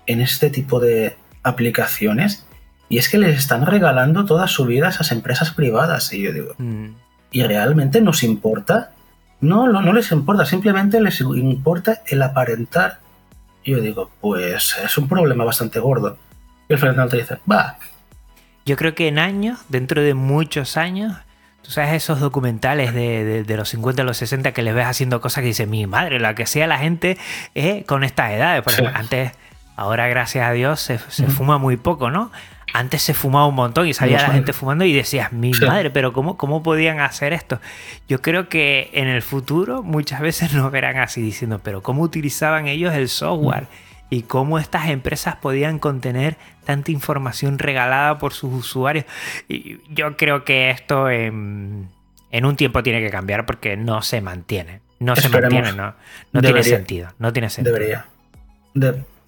[0.06, 2.46] en este tipo de aplicaciones
[2.88, 6.12] y es que les están regalando toda su vida a esas empresas privadas.
[6.12, 6.88] Y yo digo, mm.
[7.34, 8.92] ¿Y realmente nos importa?
[9.40, 13.00] No, no, no les importa, simplemente les importa el aparentar
[13.64, 16.18] yo digo, pues es un problema bastante gordo.
[16.68, 17.78] Y el Fernando dice, va.
[18.66, 21.14] Yo creo que en años, dentro de muchos años,
[21.62, 25.42] tú sabes esos documentales de, los 50 a los 60 que les ves haciendo cosas
[25.42, 27.16] que dice mi madre, la que sea la gente
[27.54, 28.62] eh, con estas edades.
[28.62, 29.32] Por ejemplo, antes,
[29.76, 32.30] ahora gracias a Dios, se, fuma muy poco, ¿no?
[32.76, 36.12] Antes se fumaba un montón y salía la gente fumando y decías, mi madre, pero
[36.12, 37.60] ¿cómo, ¿cómo podían hacer esto?
[38.08, 42.66] Yo creo que en el futuro muchas veces nos verán así diciendo, pero ¿cómo utilizaban
[42.66, 43.68] ellos el software?
[44.10, 49.04] Y cómo estas empresas podían contener tanta información regalada por sus usuarios.
[49.48, 51.90] Y yo creo que esto en,
[52.32, 54.80] un tiempo tiene que cambiar porque no se mantiene.
[54.98, 55.94] No se mantiene, no,
[56.32, 57.14] no tiene sentido.
[57.20, 57.72] No tiene sentido.
[57.72, 58.06] Debería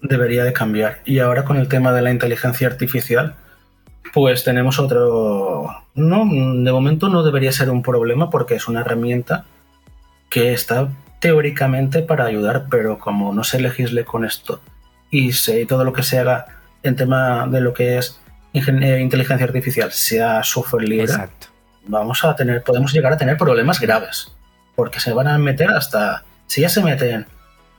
[0.01, 0.99] debería de cambiar.
[1.05, 3.35] Y ahora con el tema de la inteligencia artificial,
[4.13, 5.83] pues tenemos otro...
[5.95, 9.45] No, de momento no debería ser un problema porque es una herramienta
[10.29, 14.61] que está teóricamente para ayudar, pero como no se legisle con esto
[15.09, 16.45] y se, todo lo que se haga
[16.83, 18.19] en tema de lo que es
[18.53, 21.13] eh, inteligencia artificial sea software libre,
[21.85, 24.33] vamos a tener, podemos llegar a tener problemas graves,
[24.75, 27.25] porque se van a meter hasta, si ya se meten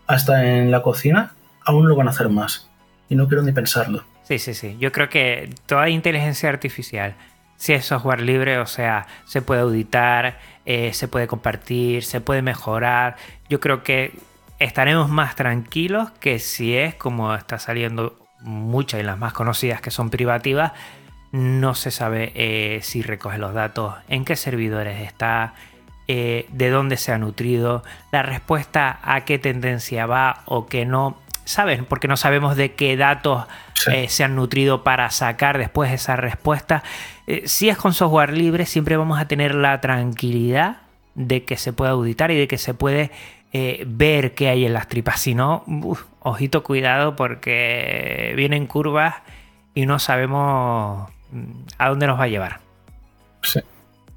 [0.07, 1.33] hasta en la cocina,
[1.69, 2.69] aún lo van a hacer más.
[3.09, 4.03] Y no quiero ni pensarlo.
[4.25, 4.77] Sí, sí, sí.
[4.81, 7.15] Yo creo que toda inteligencia artificial,
[7.57, 12.43] si es software libre, o sea, se puede auditar, eh, se puede compartir, se puede
[12.43, 13.17] mejorar.
[13.49, 14.13] Yo creo que
[14.59, 19.91] estaremos más tranquilos que si es como está saliendo muchas y las más conocidas que
[19.91, 20.73] son privativas,
[21.33, 25.55] no se sabe eh, si recoge los datos, en qué servidores está,
[26.07, 31.19] eh, de dónde se ha nutrido, la respuesta a qué tendencia va o qué no
[31.49, 31.83] ¿sabes?
[31.83, 33.47] Porque no sabemos de qué datos
[33.91, 36.83] eh, se han nutrido para sacar después esa respuesta.
[37.27, 40.83] Eh, si es con software libre, siempre vamos a tener la tranquilidad
[41.15, 43.11] de que se puede auditar y de que se puede
[43.55, 45.21] eh, ver qué hay en las tripas.
[45.21, 45.65] Si no,
[46.21, 49.15] ojito, cuidado, porque vienen curvas
[49.75, 52.61] y no sabemos mm, a dónde nos va a llevar.
[53.41, 53.61] Sí.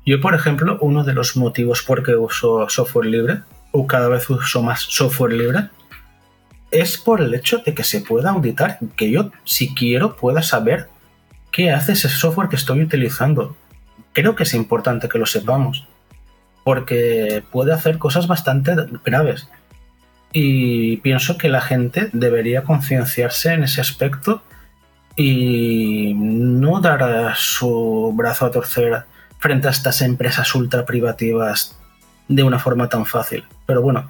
[0.06, 3.38] Yo, por ejemplo, uno de los motivos por que uso software libre,
[3.72, 5.70] o cada vez uso más software libre,
[6.72, 10.88] es por el hecho de que se pueda auditar, que yo, si quiero, pueda saber
[11.52, 13.56] qué hace ese software que estoy utilizando.
[14.14, 15.88] Creo que es importante que lo sepamos,
[16.64, 19.50] porque puede hacer cosas bastante graves.
[20.34, 24.42] Y pienso que la gente debería concienciarse en ese aspecto
[25.18, 29.04] y no dar su brazo a torcer
[29.40, 31.78] frente a estas empresas ultra privativas
[32.30, 33.44] de una forma tan fácil.
[33.66, 34.08] Pero bueno,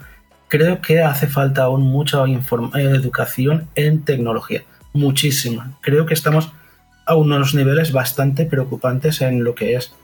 [0.52, 5.78] creo que hace falta aún mucha educación en tecnología, muchísima.
[5.80, 6.52] Creo que estamos
[7.06, 9.96] a unos niveles bastante preocupantes en lo que es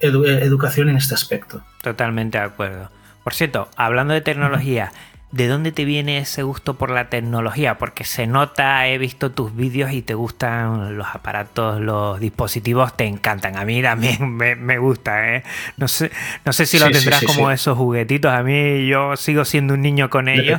[0.00, 1.62] educación en este aspecto.
[1.82, 2.90] Totalmente de acuerdo.
[3.24, 4.92] Por cierto, hablando de tecnología,
[5.34, 7.76] ¿de dónde te viene ese gusto por la tecnología?
[7.76, 13.06] Porque se nota, he visto tus vídeos y te gustan los aparatos, los dispositivos, te
[13.06, 13.56] encantan.
[13.56, 15.42] A mí también me, gusta, ¿eh?
[15.76, 16.12] No sé,
[16.44, 18.32] no sé si lo tendrás como esos juguetitos.
[18.32, 20.58] A mí yo sigo siendo un niño con ellos.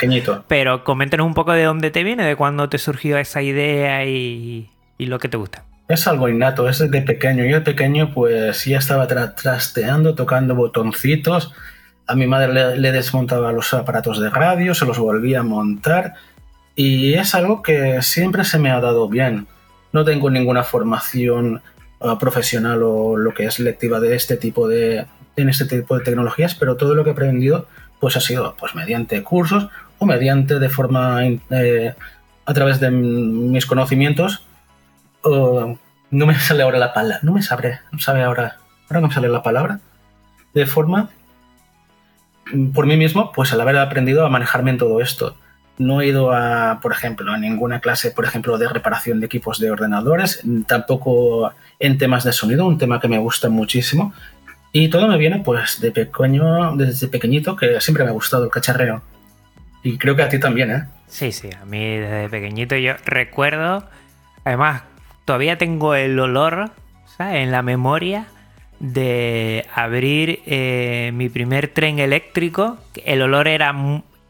[0.49, 4.69] Pero coméntanos un poco de dónde te viene, de cuándo te surgió esa idea y,
[4.99, 5.63] lo que te gusta.
[5.87, 7.45] Es algo innato, es de pequeño.
[7.45, 11.53] Yo de pequeño pues ya estaba trasteando, tocando botoncitos
[12.07, 16.13] a mi madre le, desmontaba los aparatos de radio, se los volvía a montar
[16.75, 19.47] y es algo que siempre se me ha dado bien.
[19.91, 21.61] No tengo ninguna formación
[21.99, 26.03] uh, profesional o lo que es lectiva de este tipo de en este tipo de
[26.03, 27.67] tecnologías, pero todo lo que he aprendido
[27.99, 31.95] pues ha sido pues mediante cursos o mediante de forma eh,
[32.45, 34.45] a través de mis conocimientos.
[35.23, 39.13] no me sale ahora la palabra, no me sabré, no sabe ahora, ahora no me
[39.13, 39.79] sale la palabra.
[40.53, 41.09] De forma
[42.73, 45.35] por mí mismo, pues al haber aprendido a manejarme en todo esto.
[45.77, 49.59] No he ido a, por ejemplo, a ninguna clase, por ejemplo, de reparación de equipos
[49.59, 54.13] de ordenadores, tampoco en temas de sonido, un tema que me gusta muchísimo.
[54.71, 58.51] Y todo me viene, pues, de pequeño, desde pequeñito, que siempre me ha gustado el
[58.51, 59.01] cacharreo.
[59.83, 60.85] Y creo que a ti también, ¿eh?
[61.07, 63.87] Sí, sí, a mí desde pequeñito yo recuerdo,
[64.43, 64.83] además,
[65.25, 66.71] todavía tengo el olor,
[67.17, 67.35] ¿sabes?
[67.43, 68.27] En la memoria
[68.93, 72.77] de abrir eh, mi primer tren eléctrico.
[73.03, 73.75] El olor era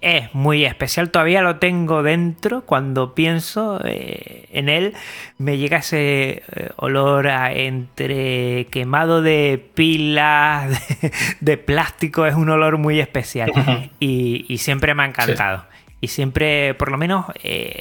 [0.01, 2.61] es muy especial, todavía lo tengo dentro.
[2.61, 4.93] Cuando pienso eh, en él,
[5.37, 10.79] me llega ese eh, olor a entre quemado de pilas,
[11.39, 13.51] de, plástico, es un olor muy especial
[13.99, 15.65] y, siempre me ha encantado.
[16.01, 17.25] Y siempre, por lo menos,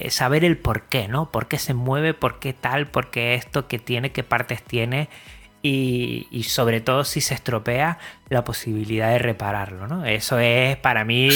[0.08, 1.30] saber el por qué, ¿no?
[1.30, 2.14] ¿Por qué se mueve?
[2.14, 2.86] ¿Por qué tal?
[2.86, 3.68] ¿Por qué esto?
[3.68, 4.12] ¿Qué tiene?
[4.12, 5.10] ¿Qué partes tiene?
[5.66, 7.98] Y, sobre todo si se estropea
[8.28, 10.04] la posibilidad de repararlo, ¿no?
[10.04, 11.30] Eso es para mí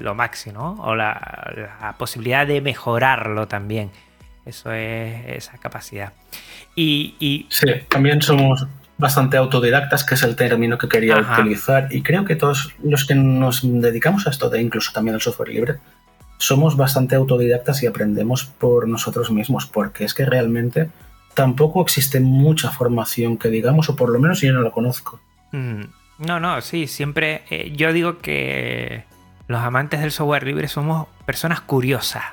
[0.00, 3.90] lo máximo, o la, posibilidad de mejorarlo también.
[4.44, 6.12] Eso es esa capacidad.
[6.74, 12.24] Y, Sí, también somos bastante autodidactas, que es el término que quería utilizar, y creo
[12.24, 15.74] que todos los que nos dedicamos a esto, de incluso también el software libre,
[16.38, 20.90] somos bastante autodidactas y aprendemos por nosotros mismos, porque es que realmente
[21.38, 25.20] tampoco existe mucha formación que digamos, o por lo menos yo no la conozco.
[25.52, 25.82] Mm,
[26.18, 29.04] no, no, sí, siempre eh, yo digo que
[29.46, 32.24] los amantes del software libre somos personas curiosas.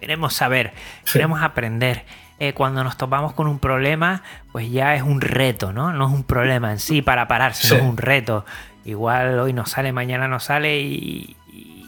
[0.00, 0.72] Queremos saber,
[1.12, 2.04] queremos aprender.
[2.40, 5.92] Eh, cuando nos topamos con un problema, pues ya es un reto, ¿no?
[5.92, 8.44] No es un problema en sí para pararse, no es un reto.
[8.84, 11.36] Igual hoy no sale, mañana no sale y,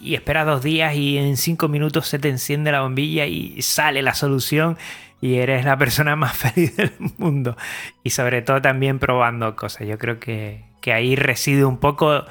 [0.00, 4.00] y esperas dos días y en cinco minutos se te enciende la bombilla y sale
[4.00, 4.78] la solución
[5.22, 7.56] y eres la persona más feliz del mundo.
[8.02, 9.88] Y sobre todo también probando cosas.
[9.88, 12.24] Yo creo que, ahí reside un poco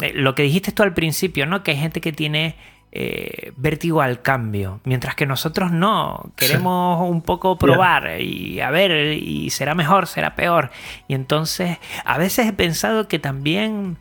[0.00, 1.62] eh, lo que dijiste tú al principio, ¿no?
[1.62, 2.56] Que hay gente que tiene
[2.92, 9.12] eh, vértigo al cambio, mientras que nosotros no, queremos un poco probar y a ver,
[9.12, 10.70] y será mejor, será peor.
[11.06, 13.98] Y entonces, a veces he pensado que también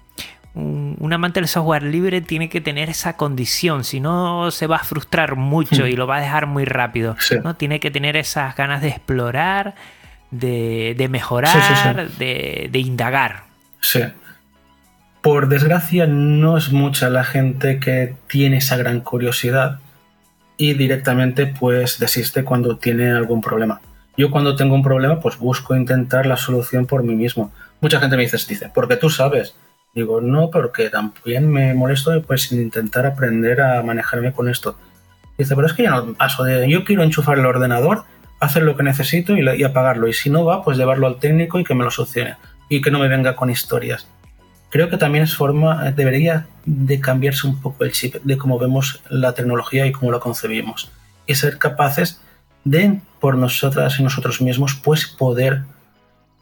[0.56, 4.84] un, amante del software libre tiene que tener esa condición, si no se va a
[4.84, 7.16] frustrar mucho y lo va a dejar muy rápido.
[7.44, 7.56] ¿no?
[7.56, 9.76] Tiene que tener esas ganas de explorar,
[10.32, 13.44] de, mejorar, de, indagar.
[13.82, 14.02] Sí.
[15.22, 19.80] Por desgracia, no es mucha la gente que tiene esa gran curiosidad
[20.58, 23.82] y directamente pues desiste cuando tiene algún problema.
[24.18, 27.52] Yo cuando tengo un problema pues busco intentar la solución por mí mismo.
[27.82, 29.56] Mucha gente me dice, dice, porque tú sabes,
[30.00, 34.78] Digo, no, porque también me molesto pues intentar aprender a manejarme con esto.
[35.38, 38.06] Dice, pero es que ya no paso de yo quiero enchufar el ordenador,
[38.40, 40.08] hacer lo que necesito y, apagarlo.
[40.08, 42.38] Y si no va, pues llevarlo al técnico y que me lo solucione.
[42.70, 44.08] Y que no me venga con historias.
[44.70, 49.02] Creo que también es forma, debería de cambiarse un poco el chip de cómo vemos
[49.10, 50.90] la tecnología y cómo la concebimos.
[51.28, 52.22] Y ser capaces
[52.64, 55.64] de por nosotras y nosotros mismos pues poder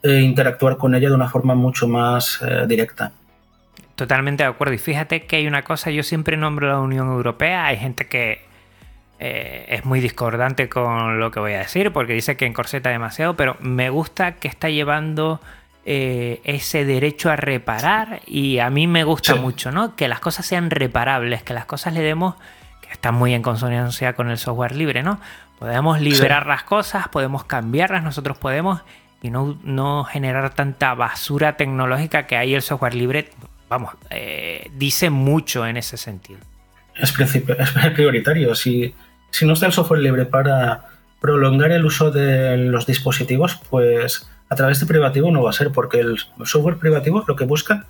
[0.03, 3.13] eh, interactuar con ella de una forma mucho más eh, directa.
[3.97, 4.73] Totalmente de acuerdo.
[4.73, 8.45] Y fíjate que hay una cosa, yo siempre nombro la Unión Europea, hay gente que
[9.19, 13.35] eh, es muy discordante con lo que voy a decir, porque dice que encorseta demasiado,
[13.35, 15.41] pero me gusta que está llevando
[15.89, 19.95] ese derecho a reparar y a mí me gusta mucho, ¿no?
[19.95, 22.35] Que las cosas sean reparables, que las cosas le demos,
[22.81, 25.21] que está muy en consonancia con el software libre, ¿no?
[25.59, 28.81] Podemos liberar las cosas, podemos cambiarlas, nosotros podemos
[29.21, 33.29] y no, generar tanta basura tecnológica que ahí el software libre,
[33.69, 36.39] vamos, eh, dice mucho en ese sentido.
[36.95, 38.55] Es, es prioritario.
[38.55, 38.93] Si,
[39.31, 40.85] si no está el software libre para
[41.19, 45.71] prolongar el uso de los dispositivos, pues a través de privativo no va a ser,
[45.71, 47.85] porque el software privativo lo que busca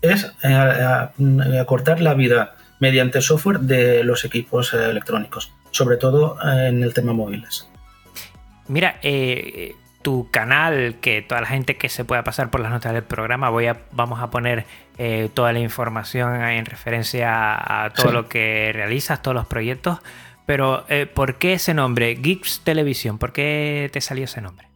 [0.00, 6.94] es eh, acortar la vida mediante software de los equipos electrónicos, sobre todo en el
[6.94, 7.68] tema móviles.
[8.68, 12.94] Mira, eh, tu canal, que toda la gente que se pueda pasar por las notas
[12.94, 14.64] del programa, voy a, vamos a poner
[15.02, 20.00] eh, toda la información en referencia a todo lo que realizas, todos los proyectos.
[20.44, 22.16] Pero, eh, ¿por qué ese nombre?
[22.16, 24.66] Geeks Televisión, ¿por qué te salió ese nombre?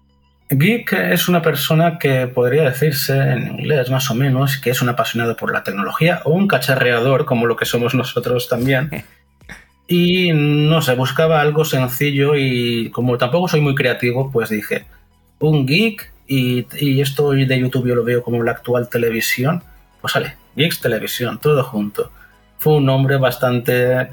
[0.48, 4.88] Geek es una persona que podría decirse en inglés más o menos que es un
[4.88, 9.04] apasionado por la tecnología o un cacharreador como lo que somos nosotros también.
[9.86, 14.86] y no sé, buscaba algo sencillo y como tampoco soy muy creativo, pues dije,
[15.38, 16.64] un geek y,
[17.02, 19.62] esto de YouTube yo lo veo como la actual televisión,
[20.04, 22.10] pues sale, Geeks Televisión, todo junto.
[22.58, 24.10] Fue un nombre bastante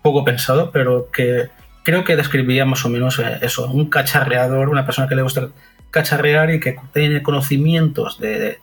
[0.00, 1.48] poco pensado, pero que
[1.82, 5.48] creo que describía más o menos eh, eso, un cacharreador, una persona que le gusta
[5.90, 8.60] cacharrear y que tiene conocimientos de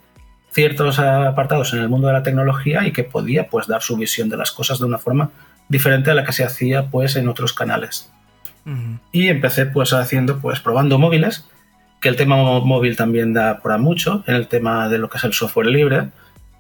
[0.54, 4.30] ciertos apartados en el mundo de la tecnología y que podía pues dar su visión
[4.30, 5.32] de las cosas de una forma
[5.68, 8.10] diferente a la que se hacía pues en otros canales.
[9.12, 11.46] Y empecé pues haciendo pues probando móviles
[12.00, 15.18] que el tema móvil también da por a mucho en el tema de lo que
[15.18, 16.12] es el software libre,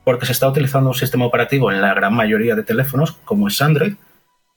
[0.10, 3.62] porque se está utilizando un sistema operativo en la gran mayoría de teléfonos, como es
[3.62, 3.93] Android,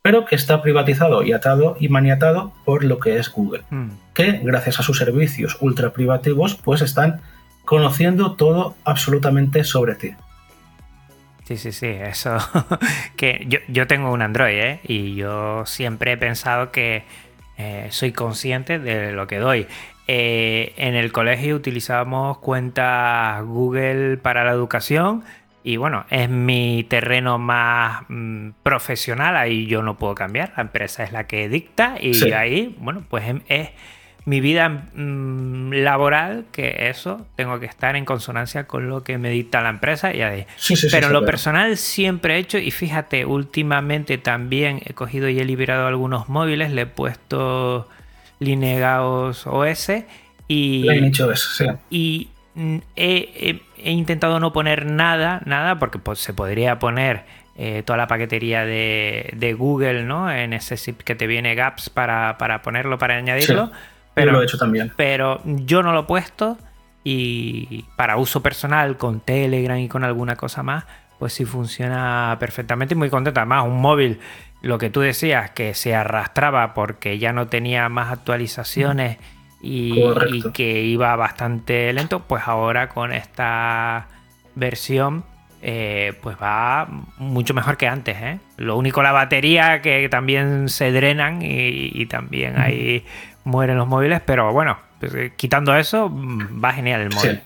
[0.01, 3.91] pero que está privatizado y atado y maniatado por lo que es Google, hmm.
[4.15, 7.21] que gracias a sus servicios ultra privativos, pues están
[7.67, 10.15] conociendo todo absolutamente sobre ti.
[11.45, 12.39] Sí, sí, sí, eso.
[13.19, 14.81] que yo, yo, tengo un Android, ¿eh?
[14.85, 17.05] Y yo siempre he pensado que
[17.59, 19.67] eh, soy consciente de lo que doy.
[20.09, 25.23] Eh, en el colegio utilizábamos cuentas Google para la educación
[25.65, 31.05] y bueno, es mi terreno más mm, profesional, ahí yo no puedo cambiar, la empresa
[31.05, 33.71] es la que dicta y ahí, bueno, pues em, es,
[34.25, 39.31] mi vida mm, laboral que eso, tengo que estar en consonancia con lo que me
[39.31, 40.47] dicta la empresa y ahí.
[40.91, 45.45] Pero en lo personal siempre he hecho y fíjate, últimamente también he cogido y he
[45.45, 47.89] liberado algunos móviles, le he puesto
[48.39, 49.91] Lineaos OS
[50.47, 50.87] y,
[51.91, 57.25] y mm, he, intentado no poner nada, nada, porque pues, se podría poner
[57.57, 60.31] eh, toda la paquetería de, Google, ¿no?
[60.31, 63.71] En ese zip que te viene Gaps para, ponerlo, para añadirlo.
[64.15, 64.93] pero, lo he hecho también.
[64.97, 66.59] Pero yo no lo he puesto
[67.05, 70.85] y para uso personal con Telegram y con alguna cosa más,
[71.19, 73.41] pues sí funciona perfectamente y muy contento.
[73.41, 74.21] Además, un móvil
[74.63, 79.19] lo que tú decías, que se arrastraba porque ya no tenía más actualizaciones
[79.63, 84.09] y, que iba bastante lento, pues ahora con esta
[84.55, 85.25] versión
[85.65, 86.89] eh, pues va
[87.19, 88.17] mucho mejor que antes.
[88.21, 88.41] ¿eh?
[88.57, 93.05] Lo único la batería que también se drenan y, también ahí
[93.45, 97.41] mueren los móviles, pero bueno, pues, eh, quitando eso va genial el móvil.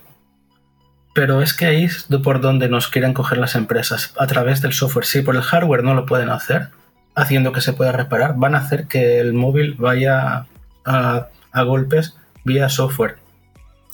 [1.14, 4.72] Pero es que ahí es por donde nos quieren coger las empresas, a través del
[4.72, 5.06] software.
[5.06, 6.68] Sí, por el hardware no lo pueden hacer,
[7.14, 10.46] haciendo que se pueda reparar, van a hacer que el móvil vaya
[10.84, 11.28] a,
[11.62, 13.16] golpes vía software.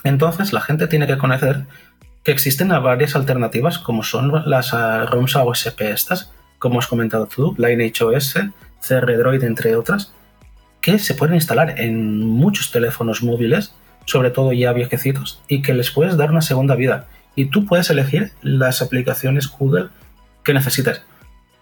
[0.05, 1.65] Entonces la gente tiene que conocer
[2.25, 8.05] que existen varias alternativas como son las ROMs OSP estas, como has comentado tú, Lineage
[8.05, 8.35] OS,
[8.81, 10.13] CR Droid, entre otras,
[10.81, 13.75] que se pueden instalar en muchos teléfonos móviles,
[14.07, 17.07] sobre todo ya viejecitos, y que les puedes dar una segunda vida.
[17.35, 19.89] Y tú puedes elegir las aplicaciones Google
[20.45, 21.03] que necesites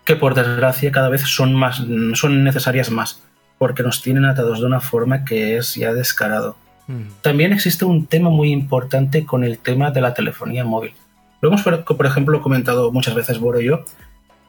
[0.05, 1.83] que por desgracia cada vez son, más,
[2.15, 3.23] son necesarias más,
[3.61, 6.57] porque nos tienen atados de una forma que es ya descarado.
[6.87, 7.03] Mm.
[7.21, 10.95] También existe un tema muy importante con el tema de la telefonía móvil.
[11.43, 13.85] Lo hemos, por ejemplo, comentado muchas veces Boro y yo,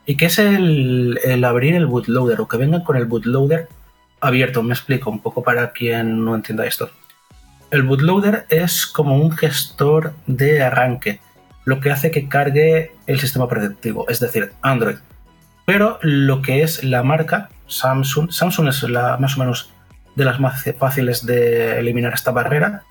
[0.05, 3.67] y que es el, el abrir el bootloader o que vengan con el bootloader
[4.21, 4.63] abierto.
[4.63, 6.89] Me explico un poco para quien no entienda esto.
[7.69, 11.19] El bootloader es como un gestor de arranque,
[11.65, 14.99] lo que hace que cargue el sistema operativo, es decir, Android.
[15.65, 19.71] Pero lo que es la marca Samsung, Samsung es la, más o menos
[20.15, 22.83] de las más fáciles de eliminar esta barrera.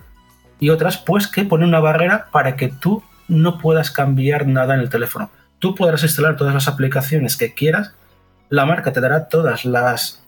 [0.58, 4.80] Y otras, pues que pone una barrera para que tú no puedas cambiar nada en
[4.80, 5.30] el teléfono.
[5.58, 7.94] Tú podrás instalar todas las aplicaciones que quieras.
[8.48, 10.22] La marca te dará todas las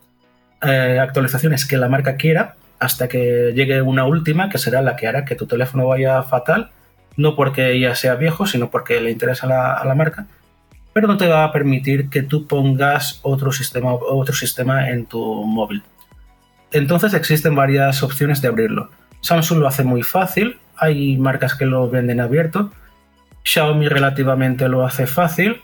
[0.63, 5.07] eh, actualizaciones que la marca quiera hasta que llegue una última que será la que
[5.07, 6.71] hará que tu teléfono vaya fatal.
[7.17, 10.27] No porque ya sea viejo, sino porque le interesa a la marca
[10.93, 15.45] pero no te va a permitir que tú pongas otro sistema, otro sistema en tu
[15.45, 15.83] móvil.
[16.71, 18.91] Entonces existen varias opciones de abrirlo.
[19.21, 22.73] Samsung lo hace muy fácil, hay marcas que lo venden abierto.
[23.45, 25.61] Xiaomi relativamente lo hace fácil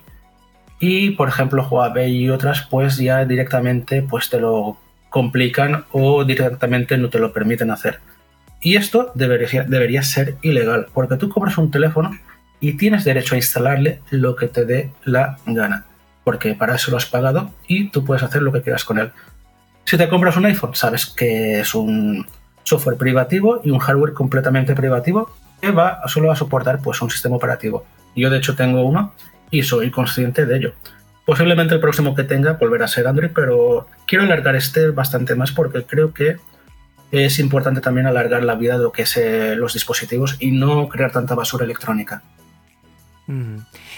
[0.81, 4.79] y por ejemplo Huawei y otras pues ya directamente pues te lo
[5.11, 8.01] complican o directamente no te lo permiten hacer.
[8.61, 12.19] Y esto debería, debería ser ilegal porque tú compras un teléfono
[12.61, 15.85] y tienes derecho a instalarle lo que te dé la gana,
[16.25, 19.13] porque para eso lo has pagado y tú puedes hacer lo que quieras con él.
[19.85, 22.27] Si te compras un iPhone, sabes que es un
[22.63, 25.31] software privativo y un hardware completamente privativo
[25.61, 27.85] que va solo a soportar pues, un sistema operativo.
[28.15, 29.15] Yo de hecho tengo uno
[29.51, 30.75] y soy consciente de ello.
[31.25, 35.53] Posiblemente el próximo que tenga volverá a ser Android, pero quiero alargar este bastante más
[35.53, 36.37] porque creo que
[37.11, 40.89] es importante también alargar la vida de lo que es eh, los dispositivos y no
[40.89, 42.23] crear tanta basura electrónica.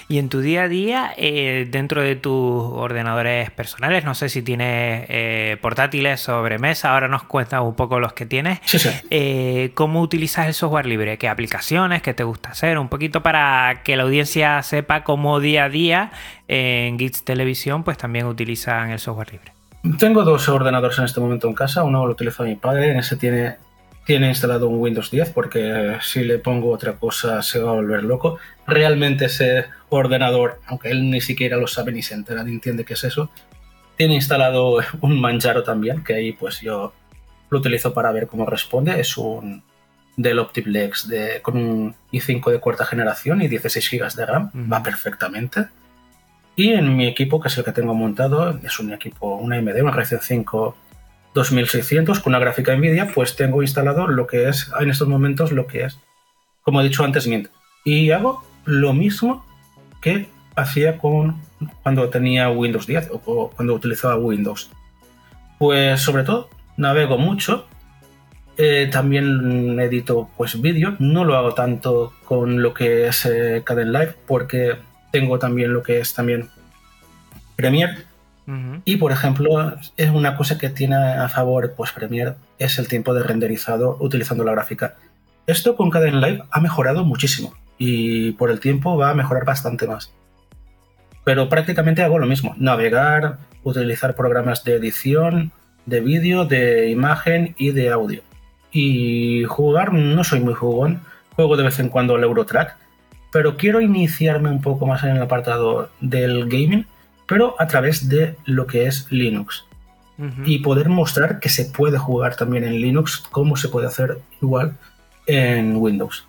[0.08, 4.42] Y en tu día a día, eh, dentro de tus ordenadores personales, no sé si
[4.42, 8.58] tienes eh, portátiles, sobremesa, ahora nos cuentas un poco los que tienes.
[8.64, 8.90] Sí, sí.
[9.10, 11.16] Eh, ¿Cómo utilizas el software libre?
[11.16, 12.02] ¿Qué aplicaciones?
[12.02, 12.76] ¿Qué te gusta hacer?
[12.78, 16.10] Un poquito para que la audiencia sepa cómo día a día
[16.48, 19.52] en Gits Televisión pues también utilizan el software libre.
[19.98, 21.84] Tengo dos ordenadores en este momento en casa.
[21.84, 23.56] Uno lo utiliza mi padre, en ese tiene
[24.10, 28.02] tiene instalado un Windows 10 porque si le pongo otra cosa se va a volver
[28.02, 28.38] loco.
[28.66, 32.94] Realmente ese ordenador, aunque él ni siquiera lo sabe ni se entera ni entiende qué
[32.94, 33.30] es eso,
[33.94, 36.92] tiene instalado un Manjaro también, que ahí pues yo
[37.50, 38.98] lo utilizo para ver cómo responde.
[38.98, 39.62] Es un
[40.16, 44.82] Dell Optiplex de, con un i5 de cuarta generación y 16 GB de RAM, va
[44.82, 45.68] perfectamente.
[46.56, 49.80] Y en mi equipo, que es el que tengo montado, es un equipo, una AMD,
[49.80, 50.76] una Ryzen 5
[51.34, 55.66] 2600 con una gráfica Nvidia, pues tengo instalado lo que es en estos momentos lo
[55.66, 55.98] que es,
[56.62, 57.48] como he dicho antes, Mint.
[57.84, 59.46] Y hago lo mismo
[60.00, 61.40] que hacía con
[61.82, 64.70] cuando tenía Windows 10 o cuando utilizaba Windows.
[65.58, 67.66] Pues sobre todo navego mucho.
[68.56, 70.96] Eh, también edito pues vídeo.
[70.98, 74.76] No lo hago tanto con lo que es eh, Live porque
[75.12, 76.50] tengo también lo que es también
[77.56, 78.09] Premiere
[78.84, 83.14] y por ejemplo, es una cosa que tiene a favor pues Premiere es el tiempo
[83.14, 84.96] de renderizado utilizando la gráfica.
[85.46, 89.86] Esto con Caden Live ha mejorado muchísimo y por el tiempo va a mejorar bastante
[89.86, 90.12] más.
[91.24, 95.52] Pero prácticamente hago lo mismo, navegar, utilizar programas de edición,
[95.86, 98.22] de vídeo, de imagen y de audio.
[98.72, 101.00] Y jugar no soy muy jugón,
[101.36, 102.76] juego de vez en cuando el Eurotrack,
[103.32, 106.86] pero quiero iniciarme un poco más en el apartado del gaming
[107.30, 109.64] pero a través de lo que es Linux.
[110.44, 114.76] Y poder mostrar que se puede jugar también en Linux como se puede hacer igual
[115.26, 116.26] en Windows.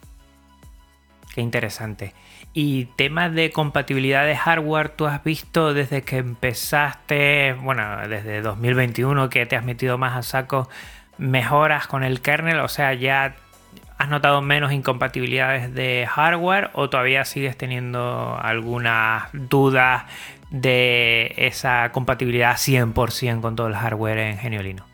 [1.34, 2.14] Qué interesante.
[2.54, 9.30] Y temas de compatibilidad de hardware, tú has visto desde que empezaste, bueno, desde 2021
[9.30, 10.70] que te has metido más a saco,
[11.18, 13.36] mejoras con el kernel, o sea, ya
[13.98, 20.04] has notado menos incompatibilidades de hardware o todavía sigues teniendo algunas dudas
[20.52, 24.86] de esa compatibilidad 100% con todo el hardware en Geniolino?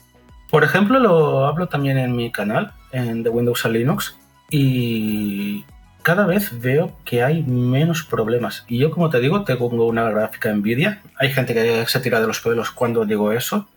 [0.50, 4.18] Por ejemplo, lo hablo también en mi canal, en de Windows a Linux,
[4.50, 5.66] y
[6.04, 8.64] cada vez veo que hay menos problemas.
[8.70, 11.02] Y yo, como te digo, tengo una gráfica Nvidia.
[11.18, 13.68] Hay gente que se tira de los pelos cuando digo eso.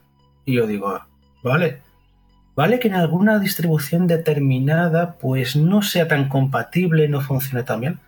[0.45, 1.01] Y yo digo,
[1.43, 1.83] vale,
[2.55, 7.99] vale que en alguna distribución determinada pues no sea tan compatible, no funcione tan bien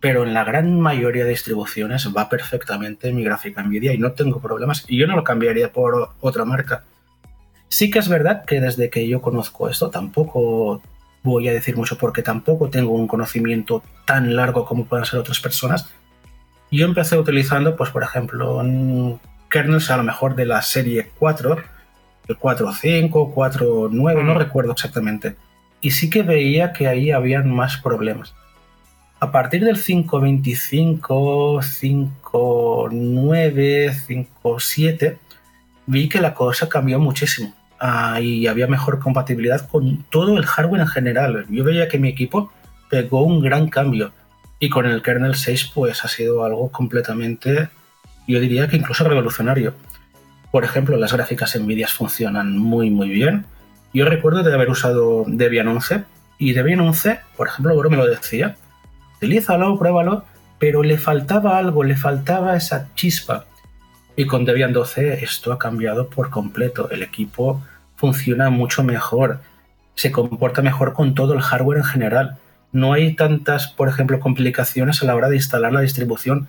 [0.00, 4.40] pero en la gran mayoría de distribuciones va perfectamente mi gráfica Nvidia y no tengo
[4.40, 6.84] problemas y yo no lo cambiaría por otra marca.
[7.68, 10.82] Sí que es verdad que desde que yo conozco esto tampoco
[11.22, 15.38] voy a decir mucho porque tampoco tengo un conocimiento tan largo como puedan ser otras
[15.38, 15.90] personas.
[16.72, 18.62] Yo empecé utilizando, pues por ejemplo,
[19.50, 21.58] kernels a lo mejor de la serie 4,
[22.28, 25.36] el 4.5, 4.9, no recuerdo exactamente.
[25.82, 28.34] Y sí que veía que ahí habían más problemas
[29.20, 35.18] a partir del 5.25, 5.9, 5.7,
[35.86, 40.80] vi que la cosa cambió muchísimo ah, y había mejor compatibilidad con todo el hardware
[40.80, 41.44] en general.
[41.50, 42.50] Yo veía que mi equipo
[42.88, 44.12] pegó un gran cambio
[44.58, 47.68] y con el kernel 6 pues ha sido algo completamente,
[48.26, 49.74] yo diría que incluso revolucionario.
[50.50, 53.44] Por ejemplo, las gráficas Nvidia funcionan muy, muy bien.
[53.92, 56.04] Yo recuerdo de haber usado Debian 11
[56.38, 58.56] y Debian 11, por ejemplo, me lo decía,
[59.20, 60.24] utilízalo, pruébalo,
[60.58, 63.44] pero le faltaba algo, le faltaba esa chispa.
[64.16, 66.90] Y con Debian 12 esto ha cambiado por completo.
[66.90, 67.62] El equipo
[67.96, 69.40] funciona mucho mejor,
[69.94, 72.38] se comporta mejor con todo el hardware en general.
[72.72, 76.48] No hay tantas, por ejemplo, complicaciones a la hora de instalar la distribución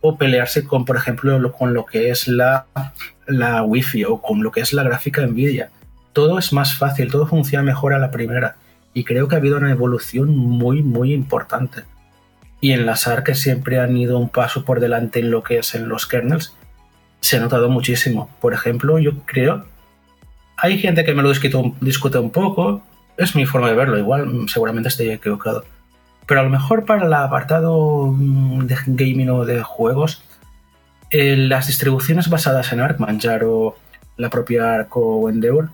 [0.00, 2.66] o pelearse con, por ejemplo, con lo que es la,
[3.26, 5.70] la Wi-Fi o con lo que es la gráfica Nvidia.
[6.12, 8.56] Todo es más fácil, todo funciona mejor a la primera.
[8.92, 11.82] Y creo que ha habido una evolución muy, muy importante.
[12.60, 15.58] Y en las ARC que siempre han ido un paso por delante en lo que
[15.58, 16.54] es en los kernels,
[17.20, 18.30] se ha notado muchísimo.
[18.40, 19.64] Por ejemplo, yo creo,
[20.56, 22.82] hay gente que me lo discute, un poco,
[23.16, 25.64] es mi forma de verlo, igual seguramente estoy equivocado
[26.28, 30.22] pero a lo mejor para el apartado mm, de gaming o de juegos,
[31.08, 33.76] eh, las distribuciones basadas en Arc, Manjaro,
[34.18, 35.70] la propia Arc o Endeavor,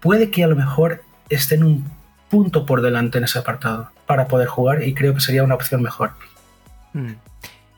[0.00, 1.84] puede que a lo mejor estén un
[2.30, 5.80] punto por delante en ese apartado para poder jugar y creo que sería una opción
[5.80, 6.10] mejor.
[6.92, 7.14] Hmm.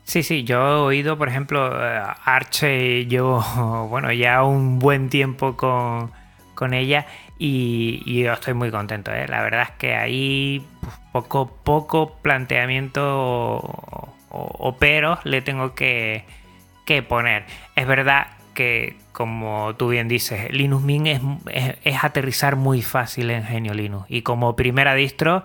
[0.03, 3.41] Sí, sí, yo he oído, por ejemplo, eh, Arche, llevo,
[3.89, 6.11] bueno, ya un buen tiempo con,
[6.57, 7.07] con ella
[7.39, 9.12] y, yo estoy muy contento.
[9.12, 9.28] ¿eh?
[9.28, 13.61] La verdad es que ahí pues, poco, poco planteamiento
[14.30, 16.24] o, pero le tengo que,
[17.09, 17.45] poner.
[17.76, 21.07] Es verdad que, como tú bien dices, Linux Mint
[21.47, 24.07] es, aterrizar muy fácil en Genio Linux.
[24.09, 25.45] Y como primera distro,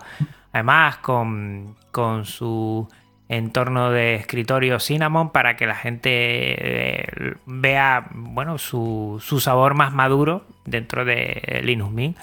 [0.60, 2.88] además con, con su
[3.30, 10.46] entorno de escritorio Cinnamon para que la gente eh, vea bueno su, sabor más maduro
[10.66, 12.18] dentro de Linux Mint.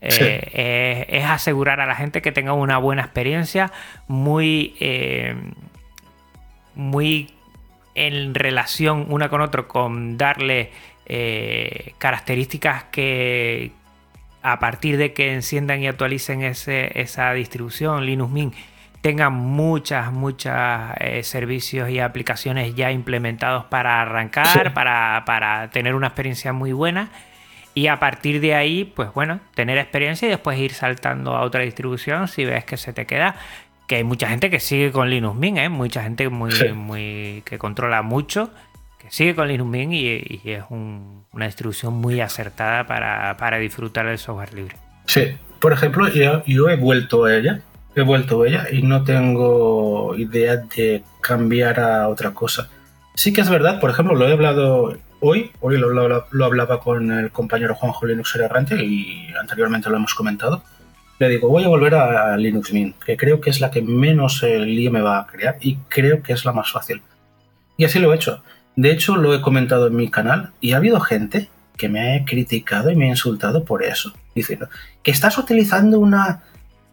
[0.00, 3.72] Eh, es, asegurar a la gente que tenga una buena experiencia
[4.06, 5.34] muy eh,
[6.76, 7.32] muy
[7.96, 10.70] en relación una con otro con darle
[11.98, 13.72] características que
[14.42, 18.54] a partir de que enciendan y actualicen esa distribución Linux Mint
[19.00, 26.52] tengan muchas, muchas eh, servicios y aplicaciones ya implementados para arrancar, para, tener una experiencia
[26.52, 27.10] muy buena.
[27.74, 31.62] Y a partir de ahí, pues bueno, tener experiencia y después ir saltando a otra
[31.62, 33.36] distribución si ves que se te queda.
[33.86, 35.68] Que hay mucha gente que sigue con Linux Mint, ¿eh?
[35.68, 38.50] mucha gente muy, muy que controla mucho,
[38.98, 44.18] que sigue con Linux Mint y, es una distribución muy acertada para, para, disfrutar del
[44.18, 44.76] software libre.
[45.06, 47.62] Sí, por ejemplo, yo, yo he vuelto a ella
[48.00, 52.68] he vuelto ella y no tengo idea de cambiar a otra cosa.
[53.14, 57.30] Sí que es verdad, por ejemplo, lo he hablado hoy, hoy lo, hablaba con el
[57.30, 60.62] compañero Juanjo Linux Errante y anteriormente lo hemos comentado.
[61.18, 64.42] Le digo, voy a volver a Linux Mint, que creo que es la que menos
[64.44, 67.02] el lío me va a crear y creo que es la más fácil.
[67.76, 68.42] Y así lo he hecho.
[68.78, 72.24] De hecho, lo he comentado en mi canal y ha habido gente que me ha
[72.24, 74.68] criticado y me ha insultado por eso, diciendo
[75.02, 76.44] que estás utilizando una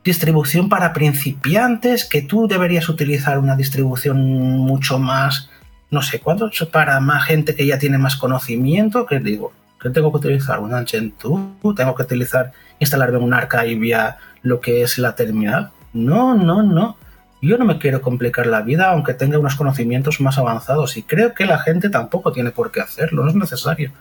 [0.04, 5.52] distribución para principiantes, que tú deberías utilizar una distribución mucho más,
[5.92, 10.12] no sé cuánto, para más gente que ya tiene más conocimiento, que digo, que tengo
[10.12, 15.14] que utilizar un Gentoo, tengo que utilizar, instalarme un archive vía lo que es la
[15.14, 15.70] terminal.
[15.94, 16.98] No, no, no.
[17.42, 21.34] Yo no me quiero complicar la vida aunque tenga unos conocimientos más avanzados y creo
[21.34, 23.92] que la gente tampoco tiene por qué hacerlo, no es necesario.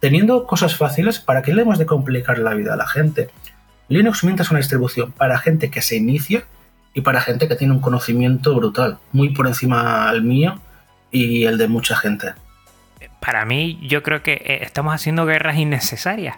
[0.00, 3.30] Teniendo cosas fáciles, ¿para qué le hemos de complicar la vida a la gente?
[3.88, 6.44] Linux Mint es una distribución para gente que se inicia
[6.94, 10.60] y para gente que tiene un conocimiento brutal, muy por encima al mío
[11.10, 12.32] y el de mucha gente.
[13.20, 16.36] Para mí, yo creo que eh, estamos haciendo guerras innecesarias.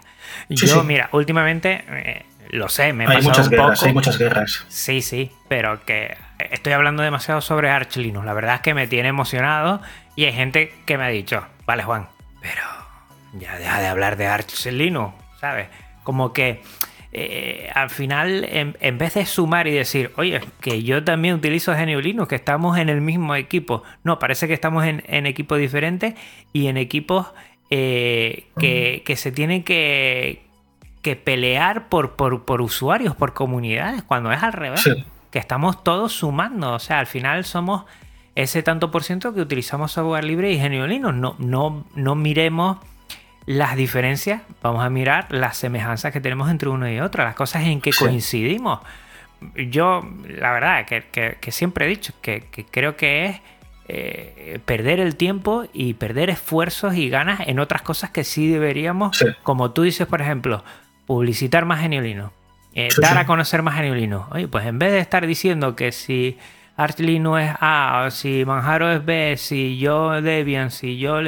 [0.49, 4.65] yo, mira, últimamente, eh, lo sé, me hay muchas guerras, Hay muchas guerras.
[4.67, 6.17] Sí, sí, pero que
[6.49, 8.25] estoy hablando demasiado sobre Arch Linux.
[8.25, 9.81] La verdad es que me tiene emocionado
[10.15, 12.07] y hay gente que me ha dicho, vale, Juan,
[12.41, 12.63] pero
[13.33, 15.67] ya deja de hablar de Arch Linux, ¿sabes?
[16.01, 16.63] Como que
[17.11, 21.99] eh, al final, en, vez de sumar y decir, oye, que yo también utilizo GNU
[22.01, 23.83] Linux, que estamos en el mismo equipo.
[24.03, 26.15] No, parece que estamos en, equipos diferentes
[26.51, 27.27] y en equipos
[27.69, 30.41] eh, que, se tienen que,
[31.23, 34.83] pelear por, por, usuarios, por comunidades, cuando es al revés.
[35.33, 36.73] Que estamos todos sumando.
[36.73, 37.83] O sea, al final somos
[38.35, 41.15] ese tanto por ciento que utilizamos software libre y GNU Linux.
[41.15, 42.77] No, no, no miremos
[43.45, 47.63] las diferencias, vamos a mirar las semejanzas que tenemos entre uno y otro, las cosas
[47.63, 48.79] en que coincidimos.
[49.55, 53.41] Yo, la verdad, que, siempre he dicho que, creo que es
[53.89, 59.17] eh, perder el tiempo y perder esfuerzos y ganas en otras cosas que sí deberíamos,
[59.43, 60.63] como tú dices, por ejemplo,
[61.05, 62.31] publicitar más geniolino,
[62.75, 64.27] eh, dar a conocer más geniolino.
[64.31, 66.37] Oye, pues en vez de estar diciendo que si
[66.75, 71.19] Arch Linux es A, o si Manjaro es B, si yo Debian, si yo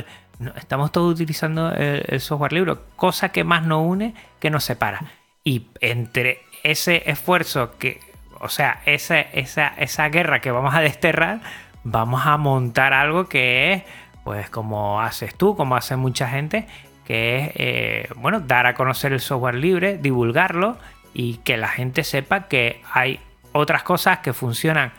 [0.55, 5.01] estamos todos utilizando el, software libre, cosa que más nos une que nos separa.
[5.43, 7.99] Y entre ese esfuerzo que,
[8.39, 11.41] o sea, esa, esa, esa guerra que vamos a desterrar,
[11.83, 13.83] vamos a montar algo que es,
[14.23, 16.65] pues como haces tú, como hace mucha gente,
[17.05, 20.77] que es, eh, bueno, dar a conocer el software libre, divulgarlo
[21.15, 23.19] y que la gente sepa que hay
[23.53, 24.91] otras cosas que funcionan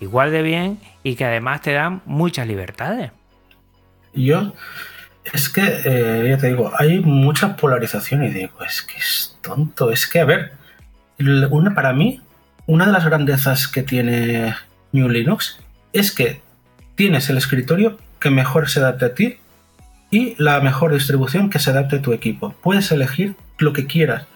[0.00, 3.12] igual de bien y que además te dan muchas libertades.
[4.14, 4.54] Yo,
[5.32, 9.90] es que, eh, ya te digo, hay mucha polarización y digo, es que es tonto,
[9.90, 10.52] es que, a ver,
[11.50, 12.22] una, para mí,
[12.66, 14.56] una de las grandezas que tiene
[14.92, 15.60] New Linux
[15.92, 16.40] es que
[16.94, 19.36] tienes el escritorio que mejor se adapte a ti
[20.10, 22.54] y la mejor distribución que se adapte a tu equipo.
[22.62, 24.26] Puedes elegir lo que quieras.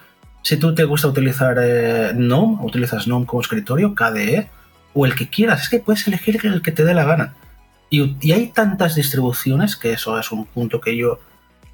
[0.45, 4.51] Si tú te gusta utilizar eh, GNOME, utilizas GNOME como escritorio, KDE,
[4.93, 7.35] o el que quieras, es que puedes elegir el que te dé la gana.
[7.89, 11.19] Y, hay tantas distribuciones, que eso es un punto que yo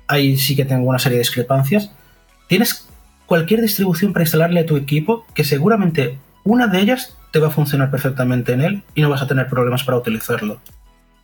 [0.06, 1.90] ahí sí que tengo una serie de discrepancias.
[2.46, 2.88] Tienes
[3.26, 7.50] cualquier distribución para instalarle a tu equipo que seguramente una de ellas te va a
[7.50, 10.60] funcionar perfectamente en él y no vas a tener problemas para utilizarlo.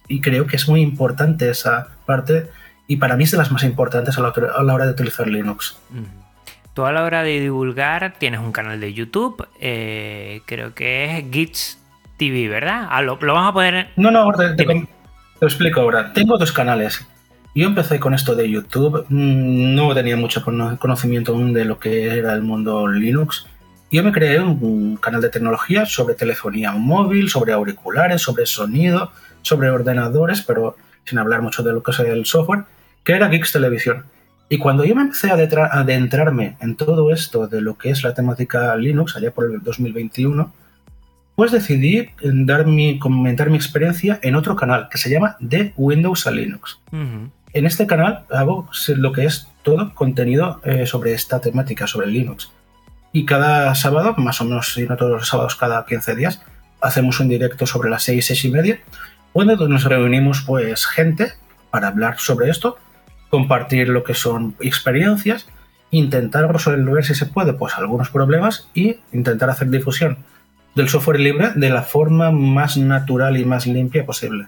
[0.08, 2.50] Y creo que es muy importante esa parte
[2.88, 5.76] y para mí es de las más importantes a la, hora de utilizar Linux.
[6.76, 11.24] Tú a la hora de divulgar tienes un canal de YouTube, eh, creo que es
[11.32, 11.78] Gits
[12.18, 12.88] TV, ¿verdad?
[12.90, 13.88] Ah, lo, vamos a poner...
[13.96, 14.86] No, no, te, te,
[15.40, 16.12] explico ahora.
[16.12, 17.02] Tengo dos canales.
[17.54, 22.18] Yo empecé con esto de YouTube, mm, no tenía mucho conocimiento aún de lo que
[22.18, 23.46] era el mundo Linux.
[23.90, 29.70] Yo me creé un canal de tecnología sobre telefonía móvil, sobre auriculares, sobre sonido, sobre
[29.70, 32.64] ordenadores, pero sin hablar mucho de lo que es el software,
[33.02, 34.04] que era Geeks Televisión.
[34.48, 38.14] Y cuando yo me empecé a adentrarme en todo esto de lo que es la
[38.14, 40.52] temática Linux, allá por el 2021,
[41.34, 46.26] pues decidí dar mi, comentar mi experiencia en otro canal que se llama De Windows
[46.26, 46.78] a Linux.
[47.52, 52.50] En este canal hago lo que es todo contenido eh, sobre esta temática, sobre Linux.
[53.12, 56.40] Y cada sábado, más o menos, si no todos los sábados, cada 15 días,
[56.80, 58.80] hacemos un directo sobre las 6, 6 y media,
[59.34, 61.32] donde nos reunimos pues gente
[61.70, 62.78] para hablar sobre esto,
[63.30, 65.48] compartir lo que son experiencias,
[65.90, 70.18] intentar resolver si se puede pues algunos problemas y intentar hacer difusión
[70.74, 74.46] del software libre de la forma más natural y más limpia posible.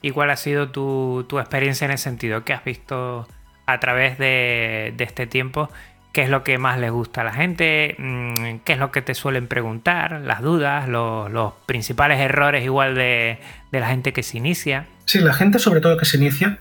[0.00, 2.44] ¿Y cuál ha sido tu, experiencia en ese sentido?
[2.44, 3.26] ¿Qué has visto
[3.66, 5.68] a través de, este tiempo?
[6.12, 7.96] ¿Qué es lo que más le gusta a la gente?
[7.98, 10.20] Mm, ¿Qué es lo que te suelen preguntar?
[10.20, 10.88] ¿Las dudas?
[10.88, 13.38] ¿Los, principales errores igual de,
[13.72, 14.86] de la gente que se inicia?
[15.06, 16.58] Sí, la gente sobre todo que se inicia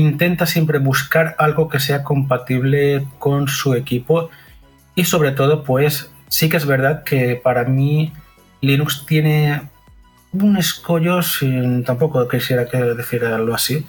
[0.00, 4.30] intenta siempre buscar algo que sea compatible con su equipo
[4.94, 8.12] y sobre todo pues sí que es verdad que para mí
[8.60, 9.62] Linux tiene
[10.32, 13.86] un escollo, sin, tampoco quisiera decirlo así,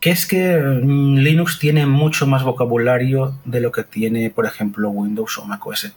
[0.00, 4.90] que es que mm, Linux tiene mucho más vocabulario de lo que tiene, por ejemplo,
[4.90, 5.92] Windows o macOS.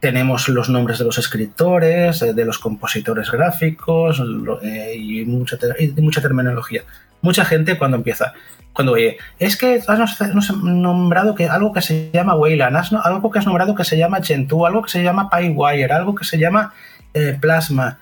[0.00, 4.22] Tenemos los nombres de los escritores, eh, de los compositores gráficos
[4.62, 6.82] eh, y mucha, y mucha terminología.
[7.20, 8.32] Mucha gente cuando empieza,
[8.78, 13.44] cuando oye, es que has nombrado que algo que se llama Wayland, algo que has
[13.44, 16.72] nombrado que se llama Gentoo, algo que se llama PyWire, algo que se llama
[17.12, 17.98] eh, Plasma.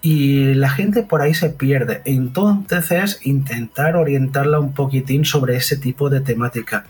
[0.00, 2.00] Y la gente por ahí se pierde.
[2.06, 6.86] Entonces, intentar orientarla un poquitín sobre ese tipo de temática.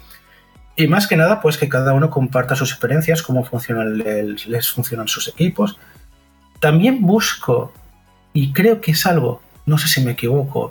[0.76, 5.08] Y más que nada, pues que cada uno comparta sus experiencias, cómo funcionan, les funcionan
[5.08, 5.76] sus equipos.
[6.60, 7.72] También busco,
[8.32, 10.70] y creo que es algo, no sé si me equivoco,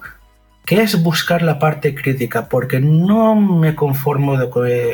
[0.66, 4.38] que es buscar la parte crítica, porque no me conformo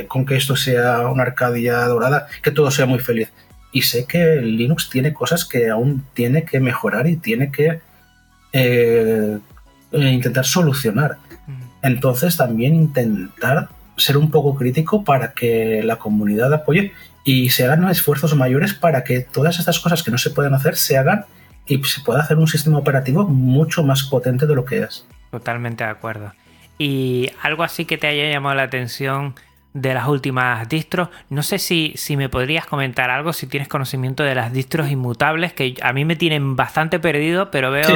[0.08, 3.32] con que esto sea una Arcadia dorada, que todo sea muy feliz.
[3.72, 7.82] Y sé que Linux tiene cosas que aún tiene que mejorar y tiene que
[8.52, 9.38] eh,
[9.92, 11.18] intentar solucionar.
[11.84, 16.94] Entonces también intentar ser un poco crítico para que la comunidad apoye
[17.24, 20.78] y se hagan esfuerzos mayores para que todas estas cosas que no se pueden hacer
[20.78, 21.26] se hagan
[21.68, 25.06] y se pueda hacer un sistema operativo mucho más potente de lo que es.
[25.32, 26.34] Totalmente de acuerdo.
[26.78, 29.36] Y algo así que te haya llamado la atención
[29.74, 31.10] de las últimas distros.
[31.30, 35.54] No sé si, si me podrías comentar algo, si tienes conocimiento de las distros inmutables,
[35.54, 37.88] que a mí me tienen bastante perdido, pero veo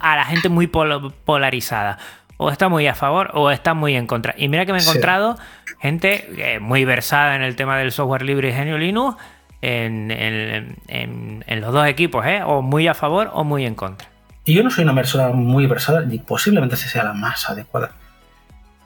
[0.00, 1.98] a la gente muy polarizada.
[2.38, 4.34] O está muy a favor o está muy en contra.
[4.36, 5.38] Y mira que me he encontrado
[5.80, 9.16] gente eh, muy versada en el tema del software libre y genio Linux
[9.62, 12.42] en, en los dos equipos, ¿eh?
[12.44, 14.08] o muy a favor o muy en contra.
[14.46, 17.90] Y yo no soy una persona muy versada, ni posiblemente sea la más adecuada.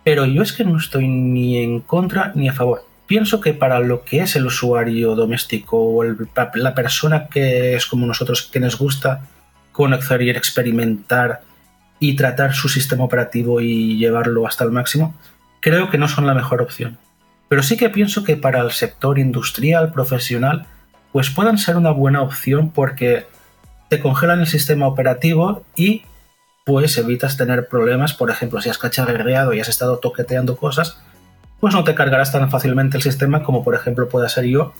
[0.02, 2.86] Pero yo es que no estoy ni en contra ni a favor.
[3.06, 8.06] Pienso que para lo que es el usuario doméstico o la persona que es como
[8.06, 9.26] nosotros, que nos gusta
[9.70, 11.42] conocer y experimentar
[11.98, 15.14] y tratar su sistema operativo y llevarlo hasta el máximo,
[15.60, 16.96] creo que no son la mejor opción.
[17.48, 20.64] Pero sí que pienso que para el sector industrial, profesional,
[21.12, 23.26] pues puedan ser una buena opción porque
[23.90, 26.04] te congelan el sistema operativo y
[26.64, 28.14] pues evitas tener problemas.
[28.14, 30.98] Por ejemplo, si has cacharreado y has estado toqueteando cosas,
[31.58, 34.72] pues no te cargarás tan fácilmente el sistema como por ejemplo pueda ser yo,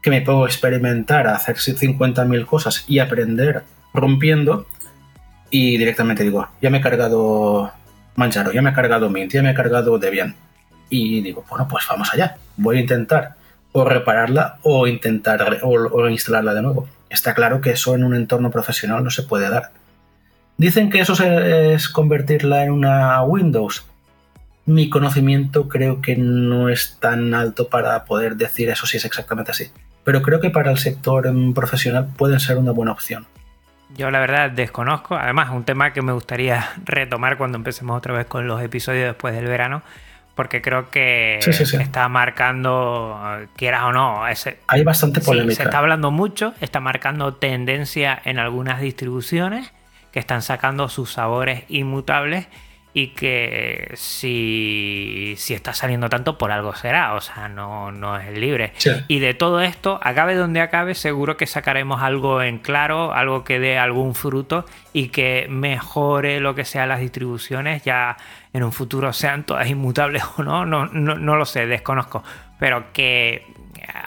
[0.00, 4.66] que me puedo experimentar a hacer 50.000 cosas y aprender rompiendo
[5.50, 7.72] y directamente digo, ya me he cargado
[8.14, 10.34] Manjaro, ya me he cargado Mint, ya me he cargado Debian.
[10.88, 12.36] Y digo, bueno, pues vamos allá.
[12.56, 13.34] Voy a intentar
[13.72, 16.88] o repararla o intentar o, instalarla de nuevo.
[17.12, 19.70] Está claro que eso en un entorno profesional no se puede dar.
[20.56, 23.84] Dicen que eso es convertirla en una Windows.
[24.64, 29.50] Mi conocimiento creo que no es tan alto para poder decir eso si es exactamente
[29.50, 29.70] así.
[30.04, 33.26] Pero creo que para el sector profesional pueden ser una buena opción.
[33.94, 38.26] Yo la verdad desconozco, además un tema que me gustaría retomar cuando empecemos otra vez
[38.26, 39.82] con los episodios después del verano,
[40.34, 43.20] porque creo que está marcando,
[43.56, 45.56] quieras o no, ese, hay bastante polémica.
[45.56, 49.72] se está hablando mucho, está marcando tendencia en algunas distribuciones
[50.10, 52.46] que están sacando sus sabores inmutables
[52.94, 58.36] y que si, si, está saliendo tanto por algo será, o sea, no, no es
[58.36, 58.74] libre.
[59.08, 63.58] Y de todo esto, acabe donde acabe, seguro que sacaremos algo en claro, algo que
[63.58, 68.18] dé algún fruto y que mejore lo que sean las distribuciones, ya
[68.52, 72.22] en un futuro sean todas inmutables o no, no, no, no lo sé, desconozco,
[72.58, 73.46] pero que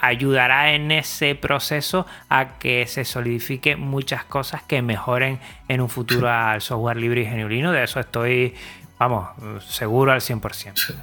[0.00, 6.30] ayudará en ese proceso a que se solidifique muchas cosas que mejoren en un futuro
[6.30, 7.72] al software libre y genuino.
[7.72, 8.54] De eso estoy,
[8.98, 9.28] vamos,
[9.68, 10.94] seguro al 100%.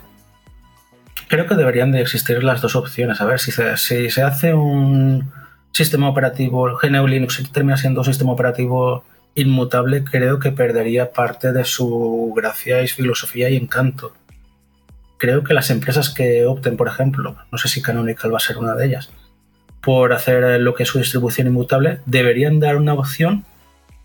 [1.27, 3.21] Creo que deberían de existir las dos opciones.
[3.21, 5.31] A ver, si se, si se hace un
[5.71, 9.03] sistema operativo, GNU Linux termina siendo un sistema operativo
[9.35, 14.13] inmutable, creo que perdería parte de su gracia y filosofía y encanto
[15.23, 18.57] creo que las empresas que opten, por ejemplo, no sé si Canonical va a ser
[18.57, 19.09] una de ellas,
[19.79, 23.45] por hacer lo que es su distribución inmutable, deberían dar una opción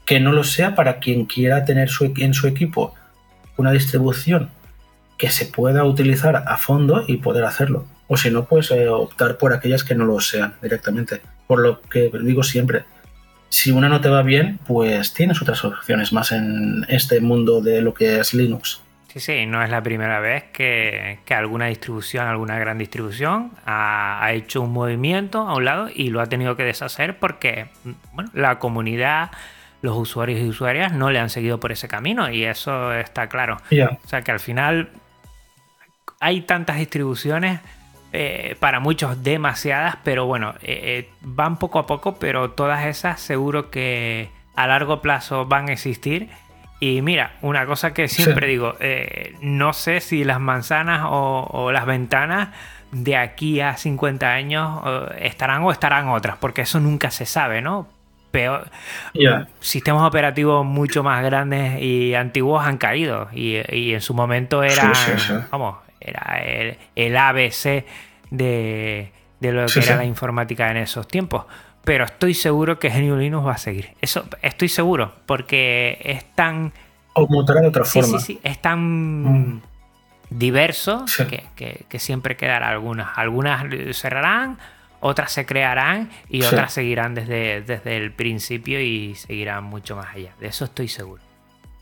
[0.04, 2.94] que no lo sea para quien quiera tener en su equipo
[3.56, 4.50] una distribución
[5.16, 7.86] que se pueda utilizar a fondo y poder hacerlo.
[8.06, 11.20] O si no, pues eh, optar por aquellas que no lo sean directamente.
[11.48, 12.84] Por lo que digo siempre,
[13.48, 17.82] si una no te va bien, pues tienes otras opciones más en este mundo de
[17.82, 18.82] lo que es Linux.
[19.08, 24.60] Sí, sí, no es la primera vez que, alguna distribución, alguna gran distribución, ha, hecho
[24.60, 27.68] un movimiento a un lado y lo ha tenido que deshacer porque
[28.12, 29.30] bueno, la comunidad,
[29.80, 33.56] los usuarios y usuarias no le han seguido por ese camino y eso está claro.
[33.56, 34.90] O sea que al final
[36.20, 37.60] hay tantas distribuciones,
[38.12, 43.20] eh, para muchos demasiadas, pero bueno, eh, eh, van poco a poco, pero todas esas
[43.20, 46.30] seguro que a largo plazo van a existir
[46.80, 51.86] y mira, una cosa que siempre digo, eh, no sé si las manzanas o, las
[51.86, 52.50] ventanas
[52.92, 54.80] de aquí a 50 años
[55.18, 57.88] estarán o estarán otras, porque eso nunca se sabe, ¿no?
[58.30, 58.70] Peor,
[59.60, 64.92] sistemas operativos mucho más grandes y antiguos han caído y, en su momento era,
[65.50, 66.42] vamos, era
[66.94, 67.86] el, ABC
[68.30, 71.46] de, lo que era la informática en esos tiempos
[71.84, 73.90] pero estoy seguro que GNU Linux va a seguir.
[74.00, 76.72] Eso estoy seguro, porque es tan.
[77.14, 78.18] O mutará de otra forma.
[78.18, 79.62] Sí, sí, es tan mm.
[80.30, 81.04] diverso
[81.56, 83.16] que, siempre quedará algunas.
[83.16, 83.64] Algunas
[83.96, 84.58] cerrarán,
[85.00, 90.32] otras se crearán y otras seguirán desde, desde el principio y seguirán mucho más allá.
[90.40, 91.22] De eso estoy seguro.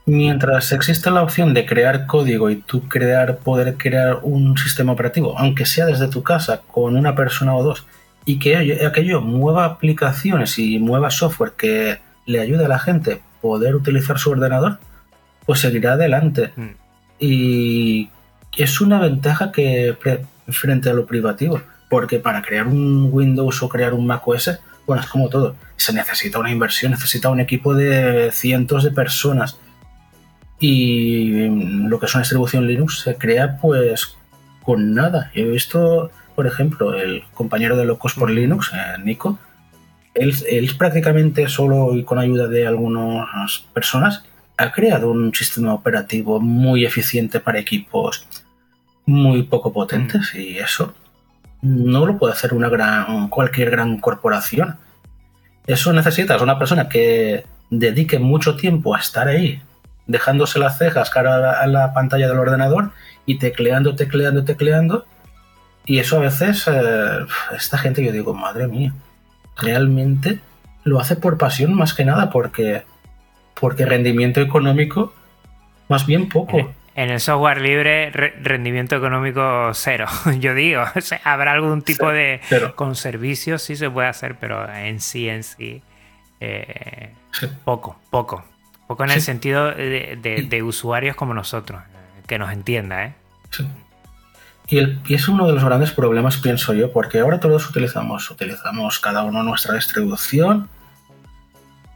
[0.09, 5.37] Mientras exista la opción de crear código y tú crear, poder crear un sistema operativo,
[5.37, 7.89] aunque sea desde tu casa, con una persona o dos,
[8.27, 13.77] y que aquello mueva aplicaciones y mueva software que le ayude a la gente poder
[13.77, 14.81] utilizar su ordenador,
[15.47, 16.53] pues seguirá adelante.
[16.57, 16.71] Mm.
[17.21, 18.11] Y
[18.57, 19.97] es una ventaja que
[20.49, 25.03] frente a lo privativo, porque para crear un Windows o crear un Mac OS, bueno,
[25.03, 29.59] es como todo, se necesita una inversión, necesita un equipo de cientos de personas.
[30.59, 31.49] Y
[31.87, 34.17] lo que es una distribución Linux se crea pues
[34.63, 35.31] con nada.
[35.35, 39.39] He visto por ejemplo, el compañero de Locos por Linux, eh, Nico,
[40.15, 44.25] él, él, prácticamente solo y con ayuda de algunas personas
[44.57, 48.27] ha creado un sistema operativo muy eficiente para equipos
[49.07, 50.39] muy poco potentes mm.
[50.39, 50.95] y eso
[51.63, 54.77] no lo puede hacer una gran, cualquier gran corporación.
[55.67, 59.63] Eso necesitas una persona que dedique mucho tiempo a estar ahí,
[60.07, 62.93] dejándose las cejas cara a la pantalla del ordenador
[63.25, 65.07] y tecleando, tecleando, tecleando
[65.87, 67.27] y eso a veces, eh,
[67.57, 68.93] esta gente, yo digo, madre mía,
[69.57, 70.41] realmente
[70.85, 72.83] lo hace por pasión más que nada, porque,
[73.59, 75.15] porque rendimiento económico
[75.89, 76.75] Más bien poco.
[76.97, 80.07] En el software libre, rendimiento económico cero,
[80.41, 80.83] yo digo.
[81.25, 82.41] habrá algún tipo de...
[82.75, 85.83] Con servicios sí se puede hacer, pero en sí, en sí,
[86.41, 87.11] eh,
[87.67, 88.47] poco, poco.
[88.87, 91.83] Poco en el sentido de, usuarios como nosotros,
[92.27, 93.13] que nos entienda, ¿eh?
[94.69, 98.99] Y, y, es uno de los grandes problemas, pienso yo, porque ahora todos utilizamos, utilizamos
[98.99, 100.69] cada uno nuestra distribución,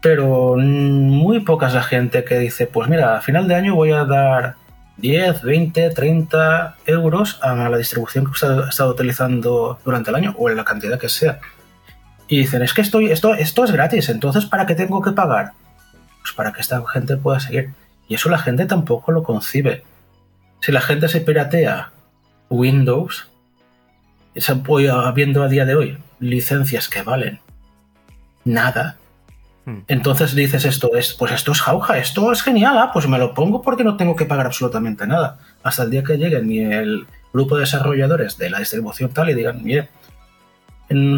[0.01, 3.91] pero muy poca es la gente que dice, pues mira, a final de año voy
[3.91, 4.55] a dar
[4.97, 10.49] 10, 20, 30 euros a la distribución que he estado utilizando durante el año o
[10.49, 11.41] en la cantidad que sea.
[12.29, 15.53] Y dicen, es que esto, esto es gratis, entonces ¿para qué tengo que pagar?
[16.21, 17.71] Pues para que esta gente pueda seguir.
[18.09, 19.85] Y eso la gente tampoco lo concibe.
[20.61, 21.91] Si la gente se piratea
[22.51, 23.29] Windows,
[24.93, 27.41] habiendo a día de hoy licencias que valen
[28.45, 28.99] nada,
[29.65, 29.81] Hmm.
[29.89, 33.35] Entonces dices esto es, pues esto es jauja, esto es genial, ah, pues me lo
[33.35, 35.39] pongo porque no tengo que pagar absolutamente nada.
[35.63, 39.35] Hasta el día que lleguen ni el grupo de desarrolladores de la distribución tal y
[39.35, 39.89] digan, mire,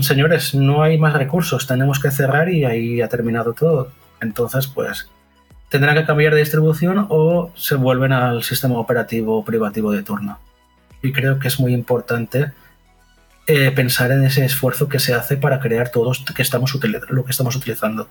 [0.01, 3.91] señores, no hay más recursos, tenemos que cerrar y ahí ha terminado todo.
[4.20, 5.09] Entonces, pues
[5.68, 10.39] tendrán que cambiar de distribución o se vuelven al sistema operativo privativo de turno.
[11.03, 12.53] Y creo que es muy importante
[13.46, 16.72] eh, pensar en ese esfuerzo que se hace para crear todos que estamos
[17.09, 18.09] lo que estamos utilizando.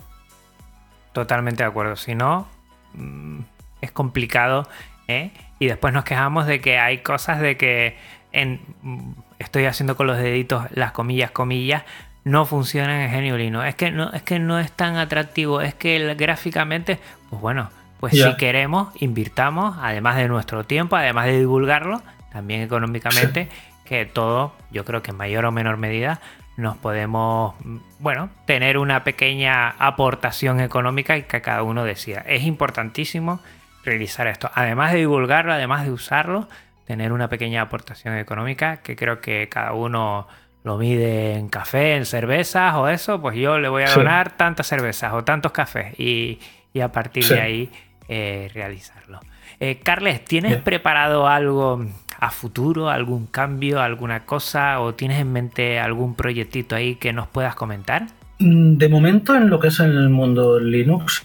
[1.13, 1.95] Totalmente de acuerdo.
[1.95, 2.49] Si no,
[2.93, 3.39] mm,
[3.81, 4.67] es complicado.
[5.07, 5.31] ¿eh?
[5.59, 7.97] Y después nos quejamos de que hay cosas de que
[8.33, 11.83] en, mm, estoy haciendo con los deditos las comillas, comillas,
[12.23, 13.63] no funcionan en Geniolino.
[13.63, 15.61] Es que no, es que no es tan atractivo.
[15.61, 17.69] Es que gráficamente, pues bueno,
[17.99, 22.01] pues si queremos, invirtamos, además de nuestro tiempo, además de divulgarlo,
[22.31, 23.49] también económicamente,
[23.85, 26.21] que todo, yo creo que en mayor o menor medida,
[26.57, 27.55] nos podemos,
[27.99, 32.23] bueno, tener una pequeña aportación económica y que cada uno decida.
[32.27, 33.41] Es importantísimo
[33.83, 34.49] realizar esto.
[34.53, 36.47] Además de divulgarlo, además de usarlo,
[36.85, 40.27] tener una pequeña aportación económica que creo que cada uno
[40.63, 44.67] lo mide en café, en cervezas o eso, pues yo le voy a donar tantas
[44.67, 46.39] cervezas o tantos cafés y,
[46.79, 47.71] a partir de ahí
[48.07, 49.19] eh, realizarlo.
[49.59, 51.85] Eh, Carles, ¿tienes preparado algo
[52.21, 57.27] a futuro, algún cambio, alguna cosa o tienes en mente algún proyectito ahí que nos
[57.27, 58.07] puedas comentar?
[58.39, 61.23] Mm, de momento en lo que es el mundo Linux,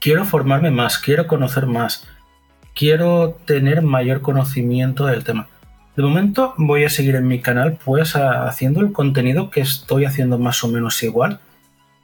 [0.00, 2.06] quiero formarme más, quiero conocer más,
[2.74, 5.46] quiero tener mayor conocimiento del tema.
[5.96, 10.36] De momento voy a seguir en mi canal pues haciendo el contenido que estoy haciendo
[10.36, 11.38] más o menos igual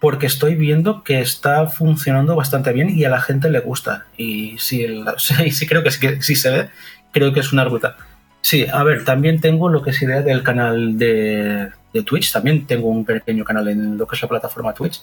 [0.00, 4.06] porque estoy viendo que está funcionando bastante bien y a la gente le gusta.
[4.16, 4.86] Y sí,
[5.50, 6.68] sí, creo que sí, se ve
[7.12, 7.96] creo que es una ruta.
[8.40, 11.70] Sí, a ver, también tengo lo que es idea del canal de,
[12.06, 15.02] Twitch, también tengo un pequeño canal en lo que es la plataforma Twitch.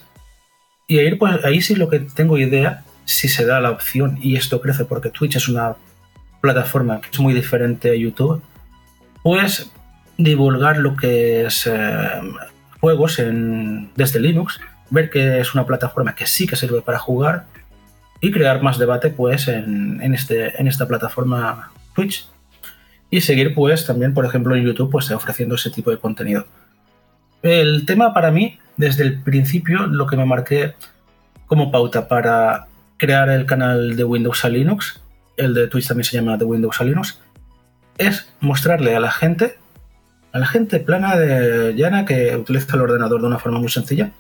[0.88, 4.36] Y ahí, pues, ahí sí lo que tengo idea, si se da la opción y
[4.36, 5.76] esto crece porque Twitch es una
[6.42, 8.42] plataforma que es muy diferente a YouTube,
[9.24, 9.72] pues
[10.18, 12.00] divulgar lo que es eh,
[12.80, 17.46] juegos en, desde Linux, ver que es una plataforma que sí que sirve para jugar
[18.22, 22.28] y crear más debate pues en, en, este, en esta plataforma Twitch
[23.10, 26.46] y seguir pues también, por ejemplo, en YouTube pues ofreciendo ese tipo de contenido.
[27.42, 30.74] El tema para mí, desde el principio, lo que me marqué
[31.48, 32.68] como pauta para
[32.98, 35.02] crear el canal de Windows a Linux,
[35.38, 37.20] el de Twitch también se llama de Windows a Linux,
[37.98, 39.58] es mostrarle a la gente,
[40.32, 44.12] a la gente plana de llana que utiliza el ordenador de una forma muy sencilla,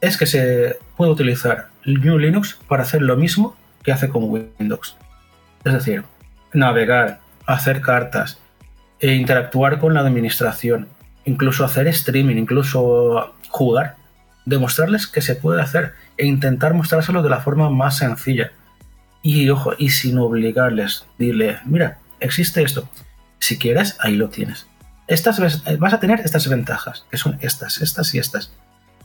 [0.00, 4.96] es que se puede utilizar New Linux para hacer lo mismo que hace con Windows.
[5.64, 6.04] Es decir,
[6.52, 8.38] navegar, hacer cartas,
[9.00, 10.88] e interactuar con la administración,
[11.24, 13.96] incluso hacer streaming, incluso jugar,
[14.44, 18.52] demostrarles que se puede hacer e intentar mostrárselo de la forma más sencilla.
[19.22, 22.88] Y ojo, y sin obligarles, dile, mira, existe esto.
[23.38, 24.66] Si quieres, ahí lo tienes.
[25.06, 28.52] Estas vas a tener estas ventajas, que son estas, estas y estas.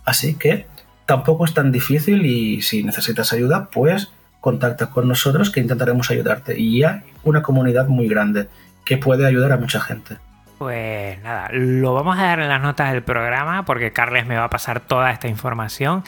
[0.03, 0.67] Así que
[1.05, 4.09] tampoco es tan difícil y si necesitas ayuda, pues
[4.45, 6.55] contacta con nosotros que intentaremos ayudarte.
[6.59, 8.47] Y hay una comunidad muy grande
[8.83, 10.17] que puede ayudar a mucha gente.
[10.59, 14.43] Pues nada, lo vamos a dar en las notas del programa porque Carles me va
[14.43, 16.03] a pasar toda esta información.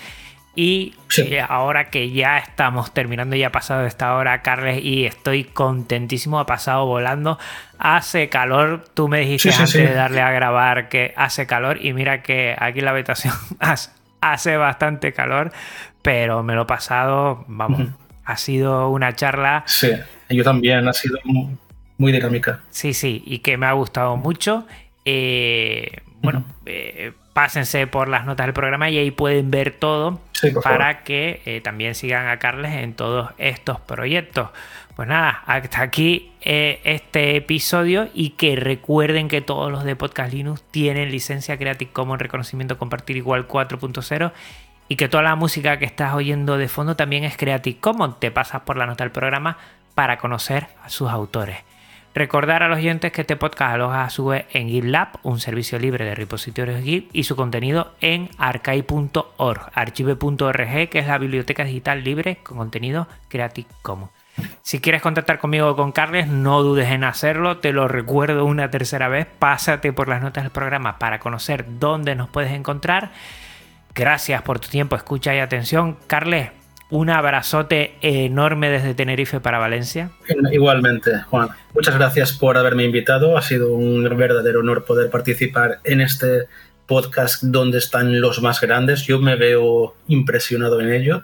[0.53, 0.93] Y
[1.49, 6.45] ahora que ya estamos terminando, ya ha pasado esta hora, Carles, y estoy contentísimo, ha
[6.45, 7.39] pasado volando.
[7.79, 12.21] Hace calor, tú me dijiste antes de darle a grabar que hace calor, y mira
[12.21, 13.33] que aquí en la habitación
[14.21, 15.51] hace bastante calor,
[16.03, 17.89] pero me lo he pasado, vamos,
[18.27, 19.63] ha sido una charla.
[19.65, 19.89] Sí,
[20.29, 21.17] yo también, ha sido
[21.97, 22.59] muy dinámica.
[22.69, 24.67] Sí, sí, y que me ha gustado mucho.
[25.05, 30.19] Eh, bueno, eh, pásense por las notas del programa y ahí pueden ver todo.
[30.61, 34.49] para que eh, también sigan a Carles en todos estos proyectos.
[34.97, 40.33] Pues nada, hasta aquí eh, este episodio y que recuerden que todos los de Podcast
[40.33, 44.31] Linux tienen licencia Creative Commons reconocimiento compartir igual 4.0
[44.87, 48.19] y que toda la música que estás oyendo de fondo también es Creative Commons.
[48.19, 49.57] Te pasas por la nota del programa
[49.95, 51.57] para conocer a sus autores.
[52.13, 55.77] Recordar a los oyentes que este podcast aloja a su vez en GitLab, un servicio
[55.77, 62.03] libre de repositorios Git, y su contenido en archive.org, archive.org, que es la biblioteca digital
[62.03, 64.11] libre con contenido Creative Commons.
[64.61, 67.57] Si quieres contactar conmigo o con Carles, no dudes en hacerlo.
[67.57, 69.27] Te lo recuerdo una tercera vez.
[69.39, 73.11] Pásate por las notas del programa para conocer dónde nos puedes encontrar.
[73.97, 75.97] Gracias por tu tiempo, escucha y atención.
[76.05, 76.51] Carles,
[76.91, 80.11] un abrazote enorme desde Tenerife para Valencia.
[80.51, 81.49] Igualmente, Juan.
[81.73, 83.39] Muchas gracias por haberme invitado.
[83.39, 86.43] Ha sido un verdadero honor poder participar en este
[86.85, 89.01] podcast donde están los más grandes.
[89.01, 91.23] Yo me veo impresionado en ello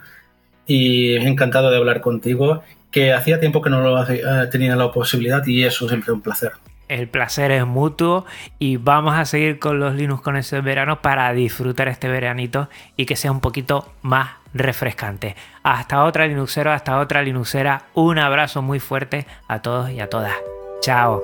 [0.65, 5.45] y encantado de hablar contigo, que hacía tiempo que no lo eh, tenía la posibilidad
[5.45, 6.53] y eso siempre un placer.
[6.87, 8.25] El placer es mutuo
[8.59, 13.05] y vamos a seguir con los Linux con ese verano para disfrutar este veranito y
[13.05, 15.35] que sea un poquito más refrescante.
[15.63, 17.85] Hasta otra Linuxero, hasta otra Linuxera.
[17.93, 20.33] Un abrazo muy fuerte a todos y a todas.
[20.81, 21.23] Chao.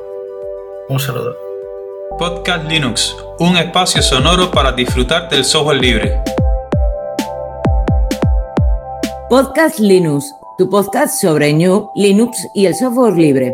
[0.87, 1.35] Un saludo.
[2.17, 6.21] Podcast Linux, un espacio sonoro para disfrutar del software libre.
[9.29, 13.53] Podcast Linux, tu podcast sobre New, Linux y el software libre.